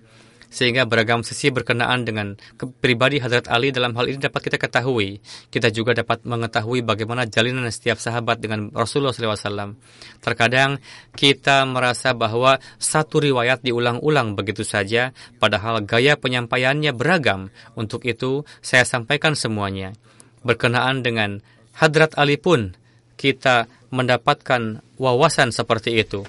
[0.51, 2.35] sehingga beragam sisi berkenaan dengan
[2.83, 5.23] pribadi Hadrat Ali dalam hal ini dapat kita ketahui.
[5.47, 9.79] Kita juga dapat mengetahui bagaimana jalinan setiap sahabat dengan Rasulullah SAW.
[10.19, 10.83] Terkadang
[11.15, 17.55] kita merasa bahwa satu riwayat diulang-ulang begitu saja, padahal gaya penyampaiannya beragam.
[17.79, 19.95] Untuk itu, saya sampaikan semuanya.
[20.43, 21.47] Berkenaan dengan
[21.79, 22.75] Hadrat Ali pun,
[23.15, 26.27] kita mendapatkan wawasan seperti itu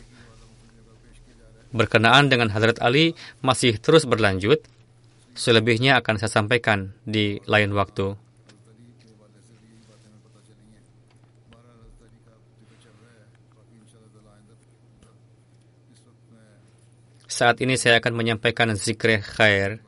[1.72, 4.64] berkenaan dengan Hadrat Ali masih terus berlanjut.
[5.32, 8.20] Selebihnya akan saya sampaikan di lain waktu.
[17.32, 19.80] Saat ini saya akan menyampaikan zikre khair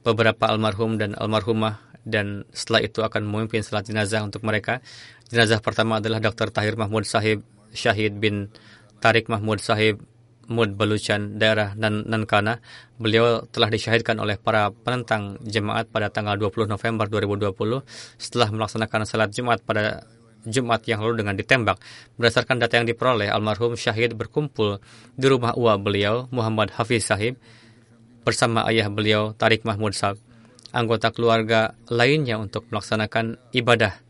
[0.00, 4.80] beberapa almarhum dan almarhumah dan setelah itu akan memimpin salat jenazah untuk mereka.
[5.28, 6.48] Jenazah pertama adalah Dr.
[6.48, 8.50] Tahir Mahmud Sahib Syahid bin
[8.98, 10.02] Tarik Mahmud Sahib
[10.50, 12.58] Mud Baluchan, daerah Nan Nankana.
[12.98, 17.86] Beliau telah disyahidkan oleh para penentang jemaat pada tanggal 20 November 2020
[18.18, 20.02] setelah melaksanakan salat Jumat pada
[20.42, 21.78] Jumat yang lalu dengan ditembak.
[22.18, 24.82] Berdasarkan data yang diperoleh, almarhum Syahid berkumpul
[25.14, 27.38] di rumah uwa beliau, Muhammad Hafiz Sahib,
[28.24, 30.18] bersama ayah beliau, Tarik Mahmud Sahib,
[30.72, 34.00] anggota keluarga lainnya untuk melaksanakan ibadah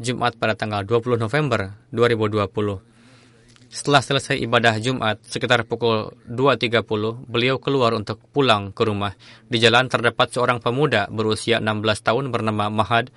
[0.00, 2.89] Jumat pada tanggal 20 November 2020.
[3.70, 6.82] Setelah selesai ibadah Jumat, sekitar pukul 2.30,
[7.30, 9.14] beliau keluar untuk pulang ke rumah.
[9.46, 13.14] Di jalan terdapat seorang pemuda berusia 16 tahun bernama Mahad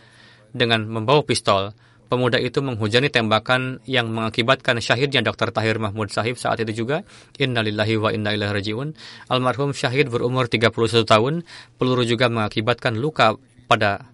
[0.53, 1.73] dengan membawa pistol.
[2.05, 5.49] Pemuda itu menghujani tembakan yang mengakibatkan syahidnya Dr.
[5.49, 7.01] Tahir Mahmud Sahib saat itu juga.
[7.41, 8.93] Innalillahi wa inna ilaihi rajiun.
[9.33, 10.69] Almarhum syahid berumur 31
[11.01, 11.41] tahun.
[11.81, 13.33] Peluru juga mengakibatkan luka
[13.65, 14.12] pada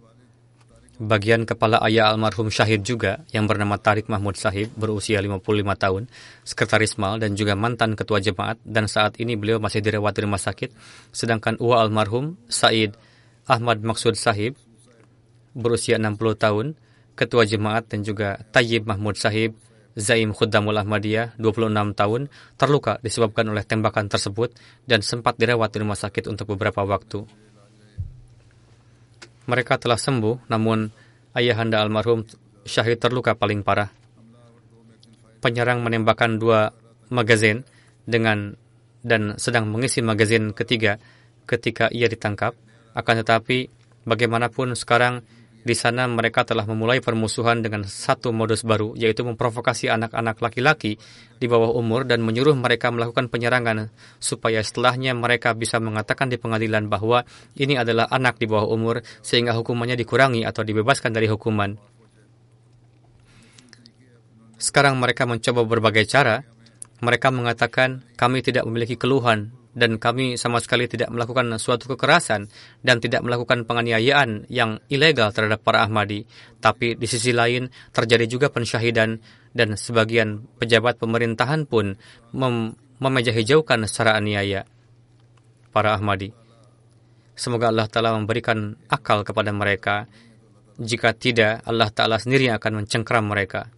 [0.99, 5.39] bagian kepala ayah almarhum Syahid juga yang bernama Tarik Mahmud Sahib berusia 55
[5.79, 6.03] tahun,
[6.43, 10.37] sekretaris mal dan juga mantan ketua jemaat dan saat ini beliau masih dirawat di rumah
[10.43, 10.75] sakit.
[11.15, 12.99] Sedangkan uwa almarhum Said
[13.47, 14.59] Ahmad Maksud Sahib
[15.55, 16.75] berusia 60 tahun,
[17.15, 19.55] ketua jemaat dan juga Tayyib Mahmud Sahib
[19.99, 22.21] Zaim Khuddamul Ahmadiyah, 26 tahun,
[22.55, 24.55] terluka disebabkan oleh tembakan tersebut
[24.87, 27.27] dan sempat dirawat di rumah sakit untuk beberapa waktu.
[29.49, 30.93] Mereka telah sembuh, namun
[31.33, 32.21] ayahanda almarhum
[32.69, 33.89] Syahid terluka paling parah.
[35.41, 36.69] Penyerang menembakkan dua
[37.09, 37.65] magazin
[38.05, 38.53] dengan
[39.01, 41.01] dan sedang mengisi magazin ketiga
[41.49, 42.53] ketika ia ditangkap.
[42.93, 43.73] Akan tetapi,
[44.05, 45.25] bagaimanapun sekarang
[45.69, 50.97] di sana mereka telah memulai permusuhan dengan satu modus baru, yaitu memprovokasi anak-anak laki-laki
[51.37, 56.89] di bawah umur dan menyuruh mereka melakukan penyerangan supaya setelahnya mereka bisa mengatakan di pengadilan
[56.89, 57.21] bahwa
[57.53, 61.77] ini adalah anak di bawah umur sehingga hukumannya dikurangi atau dibebaskan dari hukuman.
[64.57, 66.41] Sekarang mereka mencoba berbagai cara.
[66.99, 72.49] Mereka mengatakan kami tidak memiliki keluhan dan kami sama sekali tidak melakukan suatu kekerasan
[72.81, 76.25] dan tidak melakukan penganiayaan yang ilegal terhadap para Ahmadi.
[76.57, 79.21] Tapi di sisi lain terjadi juga pensyahidan
[79.53, 81.97] dan sebagian pejabat pemerintahan pun
[82.33, 84.67] mem memejahijaukan secara aniaya
[85.71, 86.35] para Ahmadi.
[87.39, 90.11] Semoga Allah Ta'ala memberikan akal kepada mereka.
[90.75, 93.71] Jika tidak, Allah Ta'ala sendiri akan mencengkram mereka.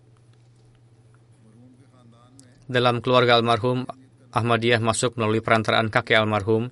[2.66, 3.86] Dalam keluarga almarhum,
[4.32, 6.72] Ahmadiyah masuk melalui perantaraan kakek almarhum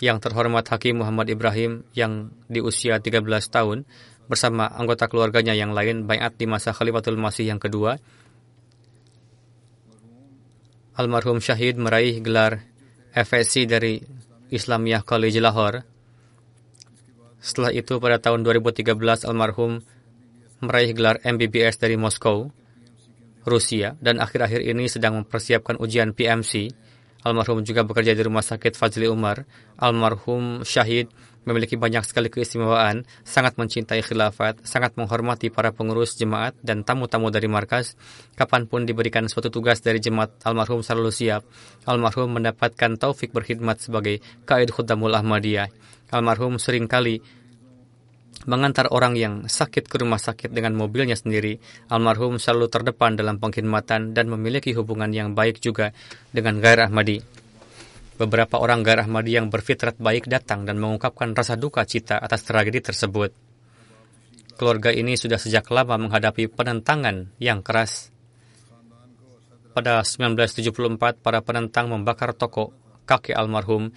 [0.00, 3.20] yang terhormat Hakim Muhammad Ibrahim yang di usia 13
[3.52, 3.84] tahun
[4.30, 8.00] bersama anggota keluarganya yang lain bayat di masa Khalifatul Masih yang kedua.
[10.96, 12.64] Almarhum Syahid meraih gelar
[13.12, 14.00] FSC dari
[14.48, 15.84] Islamiyah College Lahore.
[17.40, 19.80] Setelah itu pada tahun 2013 almarhum
[20.60, 22.52] meraih gelar MBBS dari Moskow.
[23.44, 26.72] Rusia dan akhir-akhir ini sedang mempersiapkan ujian PMC.
[27.20, 29.44] Almarhum juga bekerja di Rumah Sakit Fazli Umar.
[29.76, 31.12] Almarhum Syahid
[31.44, 37.48] memiliki banyak sekali keistimewaan, sangat mencintai khilafat, sangat menghormati para pengurus jemaat dan tamu-tamu dari
[37.48, 37.96] markas.
[38.36, 41.42] Kapan pun diberikan suatu tugas dari jemaat, almarhum selalu siap.
[41.88, 45.72] Almarhum mendapatkan taufik berkhidmat sebagai Kaid Khuddamul Ahmadiyah.
[46.10, 47.22] Almarhum sering kali
[48.48, 51.60] mengantar orang yang sakit ke rumah sakit dengan mobilnya sendiri,
[51.92, 55.92] almarhum selalu terdepan dalam pengkhidmatan dan memiliki hubungan yang baik juga
[56.32, 57.20] dengan Gair Ahmadi.
[58.16, 62.80] Beberapa orang Gair Ahmadi yang berfitrat baik datang dan mengungkapkan rasa duka cita atas tragedi
[62.80, 63.32] tersebut.
[64.60, 68.12] Keluarga ini sudah sejak lama menghadapi penentangan yang keras.
[69.72, 72.76] Pada 1974, para penentang membakar toko
[73.08, 73.90] kakek almarhum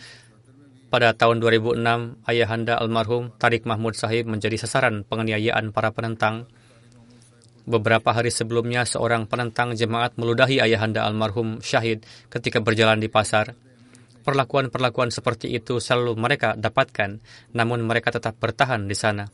[0.93, 6.45] pada tahun 2006, ayahanda almarhum Tarik Mahmud Sahib menjadi sasaran penganiayaan para penentang.
[7.65, 13.57] Beberapa hari sebelumnya, seorang penentang jemaat meludahi ayahanda almarhum Syahid ketika berjalan di pasar.
[14.21, 17.17] Perlakuan-perlakuan seperti itu selalu mereka dapatkan,
[17.57, 19.25] namun mereka tetap bertahan di sana.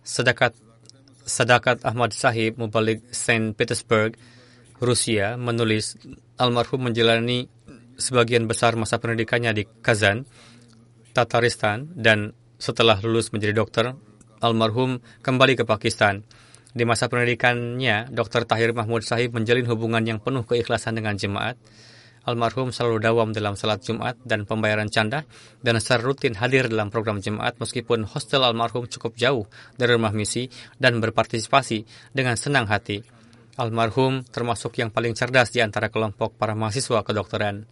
[0.00, 0.56] Sedakat
[1.28, 4.16] Sadakat Ahmad Sahib Mubalik Saint Petersburg
[4.80, 6.00] Rusia menulis
[6.40, 7.44] almarhum menjalani
[8.00, 10.24] sebagian besar masa pendidikannya di Kazan,
[11.12, 13.92] Tataristan, dan setelah lulus menjadi dokter,
[14.40, 16.24] almarhum kembali ke Pakistan.
[16.72, 18.48] Di masa pendidikannya, Dr.
[18.48, 21.60] Tahir Mahmud Sahib menjalin hubungan yang penuh keikhlasan dengan jemaat.
[22.20, 25.24] Almarhum selalu dawam dalam salat Jumat dan pembayaran canda
[25.64, 29.48] dan secara rutin hadir dalam program jemaat meskipun hostel almarhum cukup jauh
[29.80, 33.19] dari rumah misi dan berpartisipasi dengan senang hati.
[33.60, 37.68] Almarhum termasuk yang paling cerdas di antara kelompok para mahasiswa kedokteran.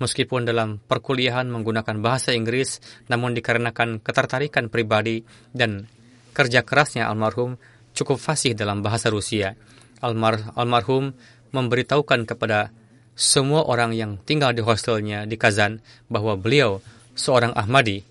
[0.00, 2.80] Meskipun dalam perkuliahan menggunakan bahasa Inggris,
[3.12, 5.20] namun dikarenakan ketertarikan pribadi
[5.52, 5.84] dan
[6.32, 7.60] kerja kerasnya almarhum
[7.92, 9.56] cukup fasih dalam bahasa Rusia.
[10.00, 11.12] Almar, almarhum
[11.52, 12.72] memberitahukan kepada
[13.16, 16.80] semua orang yang tinggal di hostelnya di Kazan bahwa beliau
[17.16, 18.04] seorang Ahmadi.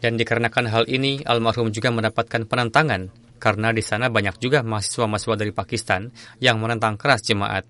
[0.00, 5.52] Dan dikarenakan hal ini, almarhum juga mendapatkan penentangan karena di sana banyak juga mahasiswa-mahasiswa dari
[5.52, 6.08] Pakistan
[6.40, 7.68] yang menentang keras jemaat.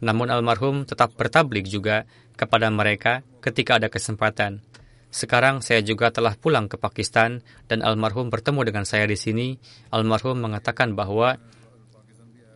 [0.00, 2.08] Namun almarhum tetap bertablik juga
[2.40, 4.64] kepada mereka ketika ada kesempatan.
[5.12, 9.60] Sekarang saya juga telah pulang ke Pakistan dan almarhum bertemu dengan saya di sini.
[9.92, 11.36] Almarhum mengatakan bahwa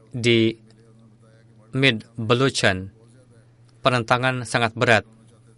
[0.09, 0.57] di
[1.77, 2.97] Mid Baluchan
[3.85, 5.05] penentangan sangat berat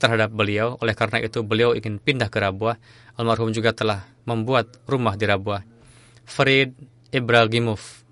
[0.03, 0.75] terhadap beliau.
[0.83, 2.83] Oleh karena itu beliau ingin pindah ke Rabuah.
[3.15, 5.74] Almarhum juga telah membuat rumah di Rabuah.
[6.25, 6.73] Farid
[7.13, 8.05] Ibrahimov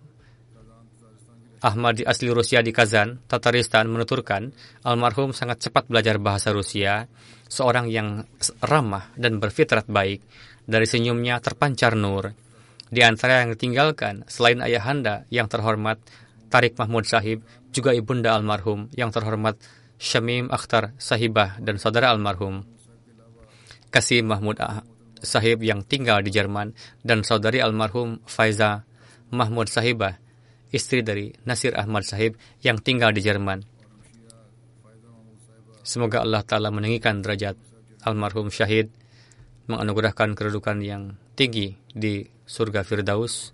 [1.62, 4.50] Ahmadi asli Rusia di Kazan, Tataristan menuturkan,
[4.82, 7.06] almarhum sangat cepat belajar bahasa Rusia,
[7.46, 8.26] seorang yang
[8.58, 10.26] ramah dan berfitrat baik.
[10.66, 12.34] Dari senyumnya terpancar nur.
[12.90, 16.02] Di antara yang ditinggalkan, selain ayahanda yang terhormat,
[16.50, 19.54] Tarik Mahmud Sahib, juga ibunda almarhum yang terhormat
[20.02, 22.66] Syamim Akhtar Sahibah dan saudara almarhum.
[23.94, 24.58] Kasih Mahmud
[25.22, 26.74] Sahib yang tinggal di Jerman
[27.06, 28.82] dan saudari almarhum Faiza
[29.30, 30.18] Mahmud Sahibah
[30.72, 33.62] istri dari Nasir Ahmad Sahib yang tinggal di Jerman.
[35.82, 37.58] Semoga Allah Ta'ala meninggikan derajat
[38.06, 38.90] almarhum syahid,
[39.68, 43.52] menganugerahkan kedudukan yang tinggi di surga Firdaus,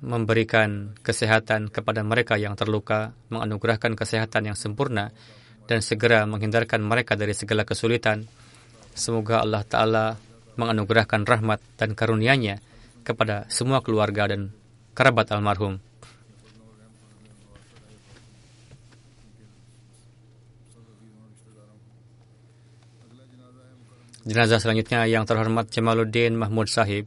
[0.00, 5.12] memberikan kesehatan kepada mereka yang terluka, menganugerahkan kesehatan yang sempurna,
[5.68, 8.24] dan segera menghindarkan mereka dari segala kesulitan.
[8.98, 10.18] Semoga Allah Ta'ala
[10.58, 12.58] menganugerahkan rahmat dan karunia-Nya
[13.06, 14.50] kepada semua keluarga dan
[14.98, 15.78] kerabat almarhum.
[24.26, 27.06] Jenazah selanjutnya yang terhormat Jamaluddin Mahmud Sahib,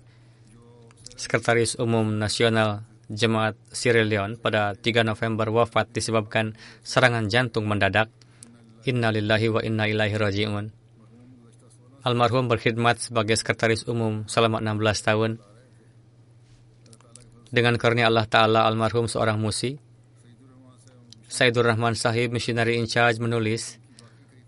[1.14, 2.82] Sekretaris Umum Nasional
[3.12, 8.08] Jemaat Sierra Leone pada 3 November wafat disebabkan serangan jantung mendadak.
[8.88, 10.81] Innalillahi wa inna ilaihi raji'un.
[12.02, 15.32] Almarhum berkhidmat sebagai sekretaris umum selama 16 tahun
[17.52, 19.78] dengan karunia Allah Ta'ala almarhum seorang musi.
[21.32, 23.82] Saidur Rahman Sahib, missionary in charge, menulis,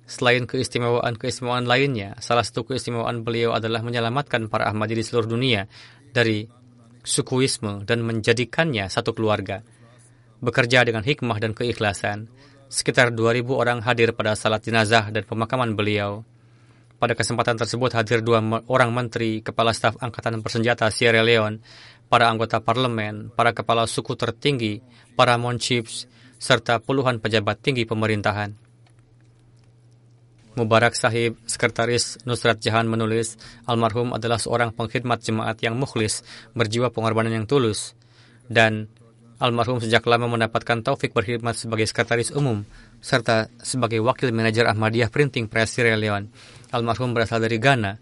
[0.04, 5.64] Selain keistimewaan-keistimewaan lainnya, salah satu keistimewaan beliau adalah menyelamatkan para Ahmadi di seluruh dunia
[6.12, 6.44] dari
[7.08, 9.64] sukuisme dan menjadikannya satu keluarga.
[10.44, 12.28] Bekerja dengan hikmah dan keikhlasan,
[12.68, 16.28] sekitar 2.000 orang hadir pada salat jenazah dan pemakaman beliau.
[17.04, 18.40] Pada kesempatan tersebut hadir dua
[18.72, 21.60] orang menteri, kepala staf angkatan bersenjata Sierra Leone,
[22.08, 24.80] para anggota parlemen, para kepala suku tertinggi,
[25.12, 26.08] para monchiefs,
[26.40, 28.56] serta puluhan pejabat tinggi pemerintahan.
[30.56, 33.36] Mubarak Sahib, Sekretaris Nusrat Jahan menulis,
[33.68, 36.24] almarhum adalah seorang pengkhidmat jemaat yang mukhlis,
[36.56, 38.00] berjiwa pengorbanan yang tulus,
[38.48, 38.88] dan
[39.44, 42.64] almarhum sejak lama mendapatkan taufik berkhidmat sebagai sekretaris umum,
[43.04, 46.32] serta sebagai wakil manajer Ahmadiyah Printing Press Sierra Leone.
[46.74, 47.94] Almarhum berasal dari Ghana.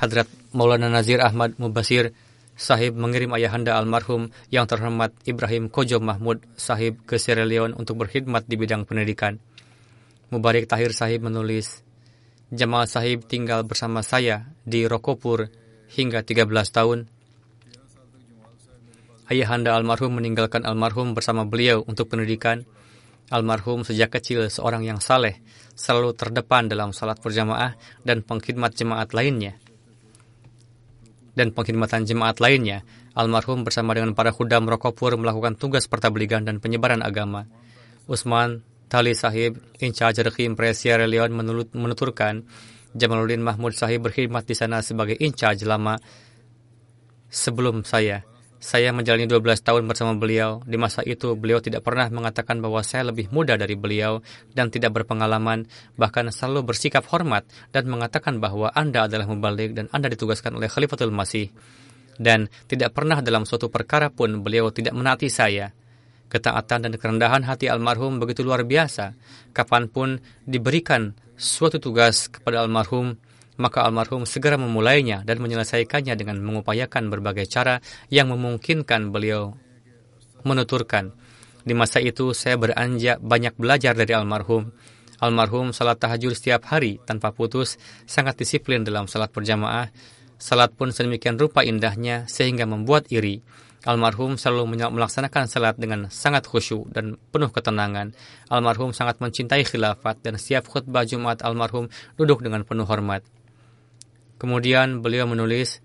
[0.00, 2.16] Hadrat Maulana Nazir Ahmad Mubasir
[2.58, 8.50] Sahib mengirim ayahanda almarhum yang terhormat Ibrahim Kojo Mahmud Sahib ke Sierra Leone untuk berkhidmat
[8.50, 9.38] di bidang pendidikan.
[10.34, 11.86] Mubarak Tahir Sahib menulis,
[12.50, 15.46] Jamal Sahib tinggal bersama saya di Rokopur
[15.94, 17.06] hingga 13 tahun.
[19.30, 22.66] Ayahanda almarhum meninggalkan almarhum bersama beliau untuk pendidikan.
[23.28, 25.44] Almarhum sejak kecil seorang yang saleh,
[25.76, 29.60] selalu terdepan dalam salat berjamaah dan pengkhidmat jemaat lainnya
[31.38, 32.82] dan pengkhidmatan jemaat lainnya,
[33.14, 37.46] almarhum bersama dengan para khudam Rokopur melakukan tugas pertabligan dan penyebaran agama.
[38.10, 41.30] Usman Tali Sahib, in charge Rekim Press Sierra Leone
[41.70, 42.42] menuturkan,
[42.98, 45.94] Jamaluddin Mahmud Sahib berkhidmat di sana sebagai in charge lama
[47.30, 48.26] sebelum saya.
[48.58, 50.58] Saya menjalani 12 tahun bersama beliau.
[50.66, 54.18] Di masa itu, beliau tidak pernah mengatakan bahwa saya lebih muda dari beliau
[54.50, 60.10] dan tidak berpengalaman, bahkan selalu bersikap hormat dan mengatakan bahwa Anda adalah mubalik dan Anda
[60.10, 61.54] ditugaskan oleh Khalifatul Masih.
[62.18, 65.70] Dan tidak pernah dalam suatu perkara pun beliau tidak menaati saya.
[66.26, 69.14] Ketaatan dan kerendahan hati almarhum begitu luar biasa.
[69.54, 73.14] Kapan pun diberikan suatu tugas kepada almarhum,
[73.58, 79.58] maka almarhum segera memulainya dan menyelesaikannya dengan mengupayakan berbagai cara yang memungkinkan beliau
[80.46, 81.12] menuturkan.
[81.66, 84.70] Di masa itu saya beranjak banyak belajar dari almarhum.
[85.18, 87.74] Almarhum salat tahajud setiap hari tanpa putus,
[88.06, 89.90] sangat disiplin dalam salat berjamaah.
[90.38, 93.42] Salat pun sedemikian rupa indahnya sehingga membuat iri.
[93.82, 98.14] Almarhum selalu melaksanakan salat dengan sangat khusyuk dan penuh ketenangan.
[98.46, 103.37] Almarhum sangat mencintai khilafat dan setiap khutbah Jumat almarhum duduk dengan penuh hormat.
[104.38, 105.82] Kemudian beliau menulis,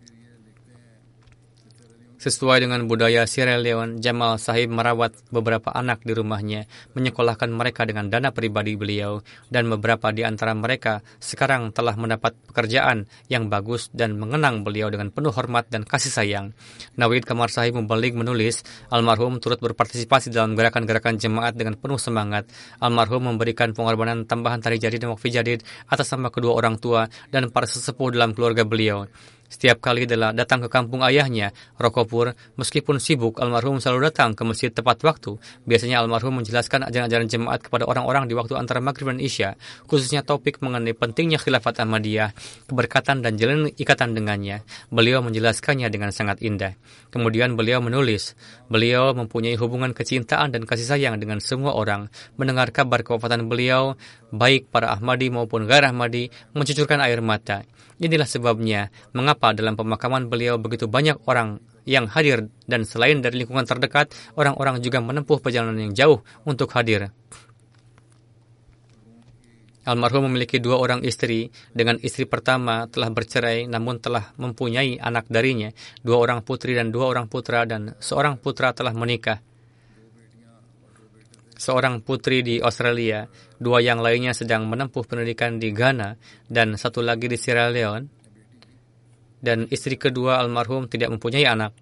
[2.24, 8.08] Sesuai dengan budaya Sierra Leone, Jamal Sahib merawat beberapa anak di rumahnya, menyekolahkan mereka dengan
[8.08, 9.20] dana pribadi beliau,
[9.52, 15.12] dan beberapa di antara mereka sekarang telah mendapat pekerjaan yang bagus dan mengenang beliau dengan
[15.12, 16.56] penuh hormat dan kasih sayang.
[16.96, 22.48] Nawid Kamar Sahib Mubalik menulis, almarhum turut berpartisipasi dalam gerakan-gerakan jemaat dengan penuh semangat.
[22.80, 25.60] Almarhum memberikan pengorbanan tambahan tari jadid dan wakfi jadid
[25.92, 27.04] atas nama kedua orang tua
[27.36, 29.12] dan para sesepuh dalam keluarga beliau.
[29.54, 34.98] Setiap kali datang ke kampung ayahnya, Rokopur, meskipun sibuk, almarhum selalu datang ke masjid tepat
[35.06, 35.38] waktu.
[35.70, 39.54] Biasanya almarhum menjelaskan ajaran-ajaran jemaat kepada orang-orang di waktu antara maghrib dan isya,
[39.86, 42.34] khususnya topik mengenai pentingnya khilafat Ahmadiyah,
[42.66, 44.66] keberkatan dan jalan ikatan dengannya.
[44.90, 46.74] Beliau menjelaskannya dengan sangat indah.
[47.14, 48.34] Kemudian beliau menulis,
[48.72, 52.10] beliau mempunyai hubungan kecintaan dan kasih sayang dengan semua orang.
[52.42, 53.94] Mendengar kabar kewafatan beliau,
[54.34, 57.62] baik para Ahmadi maupun Gair Ahmadi, mencucurkan air mata.
[58.02, 63.68] Inilah sebabnya mengapa dalam pemakaman beliau begitu banyak orang yang hadir dan selain dari lingkungan
[63.68, 67.12] terdekat, orang-orang juga menempuh perjalanan yang jauh untuk hadir.
[69.84, 71.52] Almarhum memiliki dua orang istri.
[71.76, 77.12] Dengan istri pertama telah bercerai namun telah mempunyai anak darinya, dua orang putri dan dua
[77.12, 79.44] orang putra dan seorang putra telah menikah
[81.64, 83.24] seorang putri di Australia,
[83.56, 86.20] dua yang lainnya sedang menempuh pendidikan di Ghana,
[86.52, 88.23] dan satu lagi di Sierra Leone.
[89.44, 91.76] Dan istri kedua almarhum tidak mempunyai anak.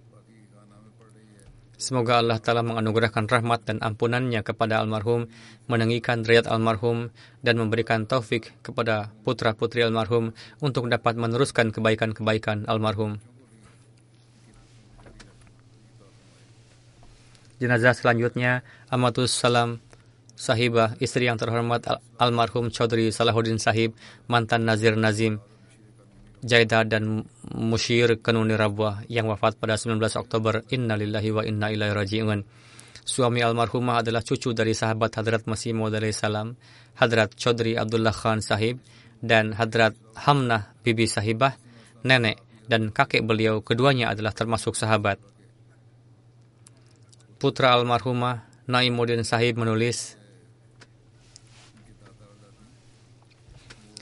[1.82, 5.26] Semoga Allah Ta'ala menganugerahkan rahmat dan ampunannya kepada almarhum,
[5.66, 7.09] meninggikan derajat almarhum,
[7.41, 10.30] dan memberikan taufik kepada putra-putri almarhum
[10.62, 13.18] untuk dapat meneruskan kebaikan-kebaikan almarhum.
[17.57, 19.82] Jenazah selanjutnya Amatus Salam
[20.38, 23.93] Sahibah, istri yang terhormat al almarhum Chaudhry Salahuddin Sahib,
[24.26, 25.41] mantan Nazir Nazim,
[26.41, 30.65] Jaida dan Mushir Kanuni Rabwah yang wafat pada 19 Oktober.
[30.73, 32.39] Innalillahi wa inna ilaihi raji'un.
[33.01, 36.57] Suami almarhumah adalah cucu dari sahabat Hadrat Masih Maud salam,
[36.97, 38.77] Hadrat Chaudhry Abdullah Khan Sahib
[39.21, 41.57] dan Hadrat Hamnah Bibi Sahibah,
[42.05, 42.37] nenek
[42.69, 45.17] dan kakek beliau keduanya adalah termasuk sahabat
[47.41, 50.13] putra almarhumah Naimuddin Sahib menulis,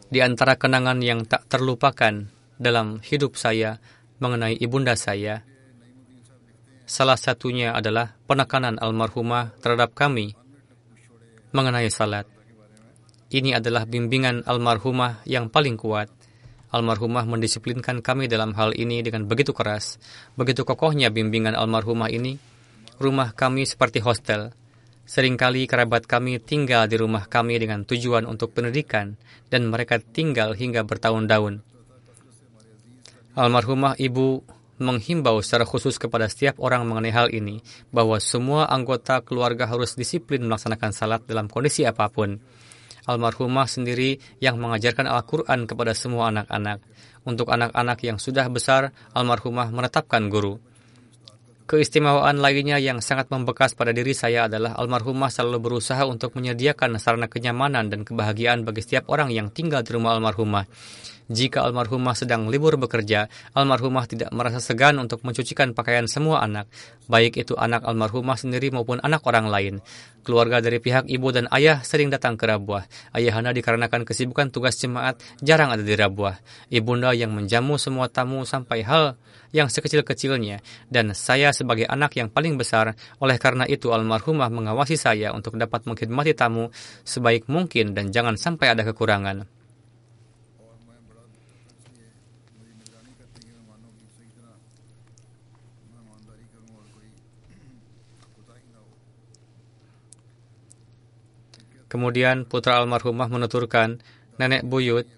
[0.10, 2.26] Di antara kenangan yang tak terlupakan
[2.58, 3.78] dalam hidup saya
[4.18, 5.46] mengenai ibunda saya,
[6.90, 10.34] salah satunya adalah penekanan almarhumah terhadap kami
[11.54, 12.26] mengenai salat.
[13.30, 16.10] Ini adalah bimbingan almarhumah yang paling kuat.
[16.74, 20.02] Almarhumah mendisiplinkan kami dalam hal ini dengan begitu keras.
[20.34, 22.42] Begitu kokohnya bimbingan almarhumah ini,
[22.98, 24.54] rumah kami seperti hostel.
[25.10, 29.18] Seringkali kerabat kami tinggal di rumah kami dengan tujuan untuk pendidikan
[29.50, 31.66] dan mereka tinggal hingga bertahun-tahun.
[33.34, 34.46] Almarhumah ibu
[34.78, 40.46] menghimbau secara khusus kepada setiap orang mengenai hal ini bahwa semua anggota keluarga harus disiplin
[40.46, 42.38] melaksanakan salat dalam kondisi apa pun.
[43.10, 46.86] Almarhumah sendiri yang mengajarkan Al-Quran kepada semua anak-anak.
[47.26, 50.62] Untuk anak-anak yang sudah besar, almarhumah menetapkan guru.
[51.70, 57.30] Keistimewaan lainnya yang sangat membekas pada diri saya adalah almarhumah selalu berusaha untuk menyediakan sarana
[57.30, 60.66] kenyamanan dan kebahagiaan bagi setiap orang yang tinggal di rumah almarhumah.
[61.30, 66.66] Jika almarhumah sedang libur bekerja, almarhumah tidak merasa segan untuk mencucikan pakaian semua anak,
[67.06, 69.76] baik itu anak almarhumah sendiri maupun anak orang lain.
[70.26, 72.90] Keluarga dari pihak ibu dan ayah sering datang ke Rabuah.
[73.14, 76.42] Ayahanda dikarenakan kesibukan tugas jemaat jarang ada di Rabuah.
[76.74, 79.14] Ibunda yang menjamu semua tamu sampai hal
[79.54, 85.30] yang sekecil-kecilnya, dan saya sebagai anak yang paling besar, oleh karena itu almarhumah mengawasi saya
[85.30, 86.74] untuk dapat mengkhidmati tamu
[87.06, 89.59] sebaik mungkin dan jangan sampai ada kekurangan.
[101.90, 103.98] Kemudian putra almarhumah menuturkan,
[104.38, 105.10] nenek buyut,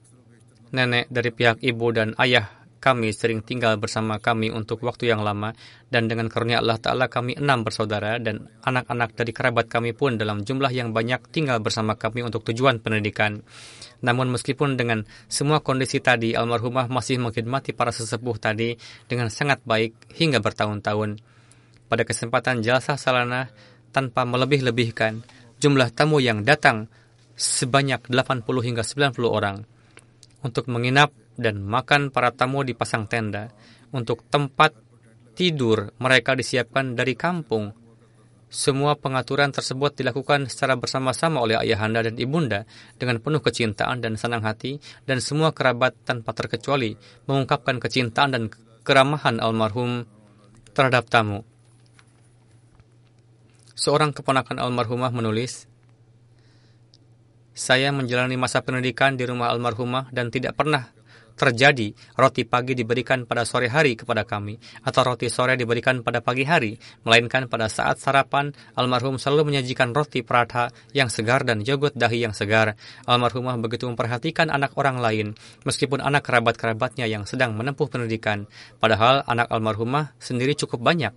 [0.72, 5.54] nenek dari pihak ibu dan ayah kami sering tinggal bersama kami untuk waktu yang lama
[5.94, 10.42] dan dengan karunia Allah Ta'ala kami enam bersaudara dan anak-anak dari kerabat kami pun dalam
[10.42, 13.46] jumlah yang banyak tinggal bersama kami untuk tujuan pendidikan.
[14.02, 18.74] Namun meskipun dengan semua kondisi tadi, almarhumah masih mengkhidmati para sesepuh tadi
[19.06, 21.22] dengan sangat baik hingga bertahun-tahun.
[21.86, 23.54] Pada kesempatan jalsah salana,
[23.94, 25.22] tanpa melebih-lebihkan,
[25.62, 26.90] jumlah tamu yang datang
[27.38, 29.62] sebanyak 80 hingga 90 orang.
[30.42, 33.54] Untuk menginap dan makan para tamu dipasang tenda.
[33.94, 34.74] Untuk tempat
[35.38, 37.78] tidur mereka disiapkan dari kampung.
[38.52, 42.68] Semua pengaturan tersebut dilakukan secara bersama-sama oleh ayahanda dan ibunda
[43.00, 44.76] dengan penuh kecintaan dan senang hati
[45.08, 47.00] dan semua kerabat tanpa terkecuali
[47.32, 48.44] mengungkapkan kecintaan dan
[48.84, 50.04] keramahan almarhum
[50.76, 51.48] terhadap tamu.
[53.82, 55.66] Seorang keponakan almarhumah menulis,
[57.52, 60.88] Saya menjalani masa pendidikan di rumah almarhumah dan tidak pernah
[61.36, 66.46] terjadi roti pagi diberikan pada sore hari kepada kami atau roti sore diberikan pada pagi
[66.46, 72.24] hari, melainkan pada saat sarapan almarhum selalu menyajikan roti peratha yang segar dan yogurt dahi
[72.24, 72.80] yang segar.
[73.10, 75.34] Almarhumah begitu memperhatikan anak orang lain
[75.68, 78.46] meskipun anak kerabat-kerabatnya yang sedang menempuh pendidikan.
[78.78, 81.12] Padahal anak almarhumah sendiri cukup banyak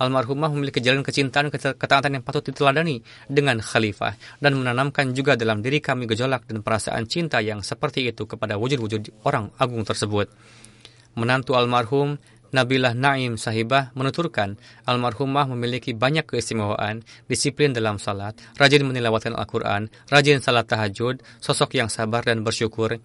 [0.00, 5.84] almarhumah memiliki jalan kecintaan ketaatan yang patut diteladani dengan khalifah dan menanamkan juga dalam diri
[5.84, 10.32] kami gejolak dan perasaan cinta yang seperti itu kepada wujud-wujud orang agung tersebut.
[11.20, 12.16] Menantu almarhum
[12.50, 20.42] Nabilah Naim Sahibah menuturkan, almarhumah memiliki banyak keistimewaan, disiplin dalam salat, rajin menilawatkan Al-Quran, rajin
[20.42, 22.98] salat tahajud, sosok yang sabar dan bersyukur,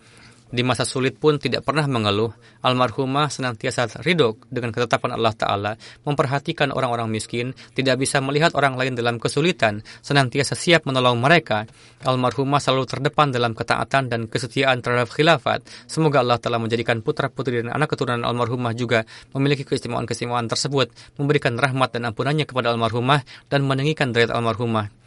[0.56, 2.32] di masa sulit pun tidak pernah mengeluh.
[2.64, 5.72] Almarhumah senantiasa ridho dengan ketetapan Allah Ta'ala,
[6.08, 11.68] memperhatikan orang-orang miskin, tidak bisa melihat orang lain dalam kesulitan, senantiasa siap menolong mereka.
[12.08, 15.68] Almarhumah selalu terdepan dalam ketaatan dan kesetiaan terhadap khilafat.
[15.86, 19.04] Semoga Allah telah menjadikan putra-putri dan anak keturunan almarhumah juga
[19.36, 20.90] memiliki keistimewaan-keistimewaan tersebut,
[21.20, 25.05] memberikan rahmat dan ampunannya kepada almarhumah, dan meninggikan derajat almarhumah.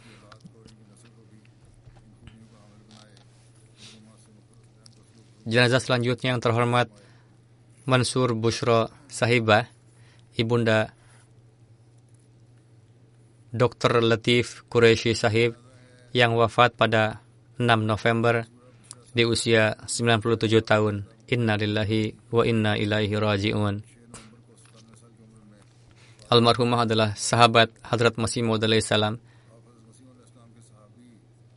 [5.49, 6.93] Jenazah selanjutnya yang terhormat
[7.89, 9.65] Mansur Bushro Sahibah,
[10.37, 10.93] Ibunda
[13.49, 14.05] Dr.
[14.05, 15.57] Latif Qureshi Sahib
[16.13, 17.25] yang wafat pada
[17.57, 18.45] 6 November
[19.09, 21.09] di usia 97 tahun.
[21.33, 23.81] Inna lillahi wa inna ilaihi raji'un.
[26.29, 29.17] Almarhumah adalah sahabat Hadrat Masih Maud salam.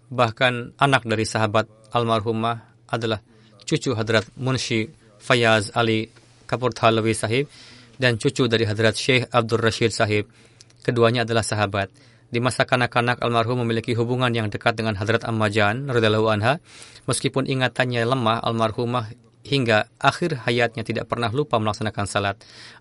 [0.09, 3.21] Bahkan anak dari sahabat almarhumah adalah
[3.73, 6.13] cucu Hadrat Munshi Fayaz Ali
[6.45, 7.49] Kapur Thalawi Sahib
[7.97, 10.29] dan cucu dari Hadrat Syekh Abdul Rashid Sahib.
[10.85, 11.89] Keduanya adalah sahabat.
[12.29, 16.61] Di masa kanak-kanak almarhum memiliki hubungan yang dekat dengan Hadrat Ammajan radhiyallahu anha.
[17.09, 19.09] Meskipun ingatannya lemah, almarhumah
[19.43, 22.37] hingga akhir hayatnya tidak pernah lupa melaksanakan salat.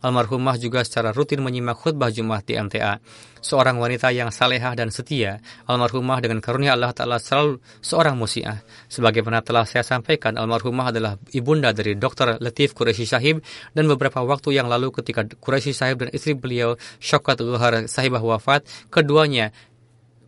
[0.06, 3.02] Almarhumah juga secara rutin menyimak khutbah Jumat di MTA.
[3.42, 8.62] Seorang wanita yang salehah dan setia, almarhumah dengan karunia Allah Ta'ala selalu seorang musiah.
[8.86, 12.38] Sebagaimana telah saya sampaikan, almarhumah adalah ibunda dari Dr.
[12.38, 13.42] Latif Quraisy Sahib
[13.74, 18.62] dan beberapa waktu yang lalu ketika Quraisy Sahib dan istri beliau Syokat Luhar Sahibah wafat,
[18.94, 19.50] keduanya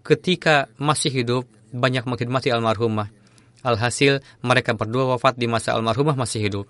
[0.01, 3.22] ketika masih hidup banyak mengkhidmati almarhumah.
[3.63, 6.65] Alhasil, mereka berdua wafat di masa almarhumah masih hidup.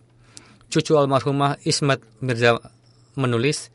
[0.69, 2.61] Cucu almarhumah Ismat Mirza
[3.17, 3.73] menulis,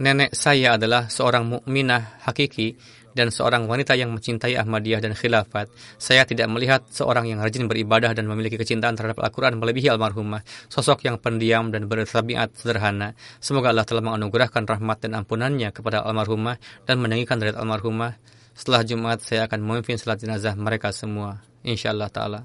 [0.00, 2.72] Nenek saya adalah seorang mukminah hakiki
[3.12, 5.68] dan seorang wanita yang mencintai Ahmadiyah dan khilafat.
[6.00, 10.40] Saya tidak melihat seorang yang rajin beribadah dan memiliki kecintaan terhadap Al-Quran melebihi almarhumah,
[10.72, 13.12] sosok yang pendiam dan bertabiat sederhana.
[13.44, 16.56] Semoga Allah telah menganugerahkan rahmat dan ampunannya kepada almarhumah
[16.88, 18.16] dan meninggikan derajat almarhumah
[18.54, 21.42] setelah Jumat saya akan memimpin salat jenazah mereka semua.
[21.62, 22.42] Insyaallah taala.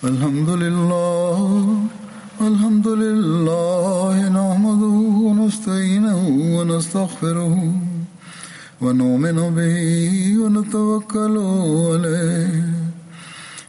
[0.00, 1.36] Alhamdulillah
[2.40, 7.52] Alhamdulillah nahmaduhu wa nasta'inuhu wa nastaghfiruh
[8.80, 11.44] wa nu'minu bihi wa natawakkelu
[12.00, 12.69] alayh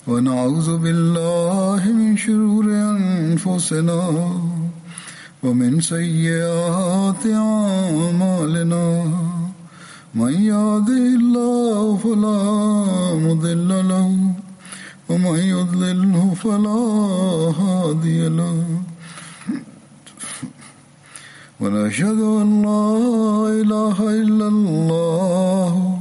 [0.07, 4.01] ونعوذ بالله من شرور أنفسنا
[5.43, 8.85] ومن سيئات أعمالنا.
[10.15, 12.41] من يهده الله فلا
[13.25, 14.09] مضل له
[15.09, 16.81] ومن يضلله فلا
[17.61, 18.57] هادي له.
[21.61, 22.89] ونشهد أن لا
[23.61, 26.00] إله إلا الله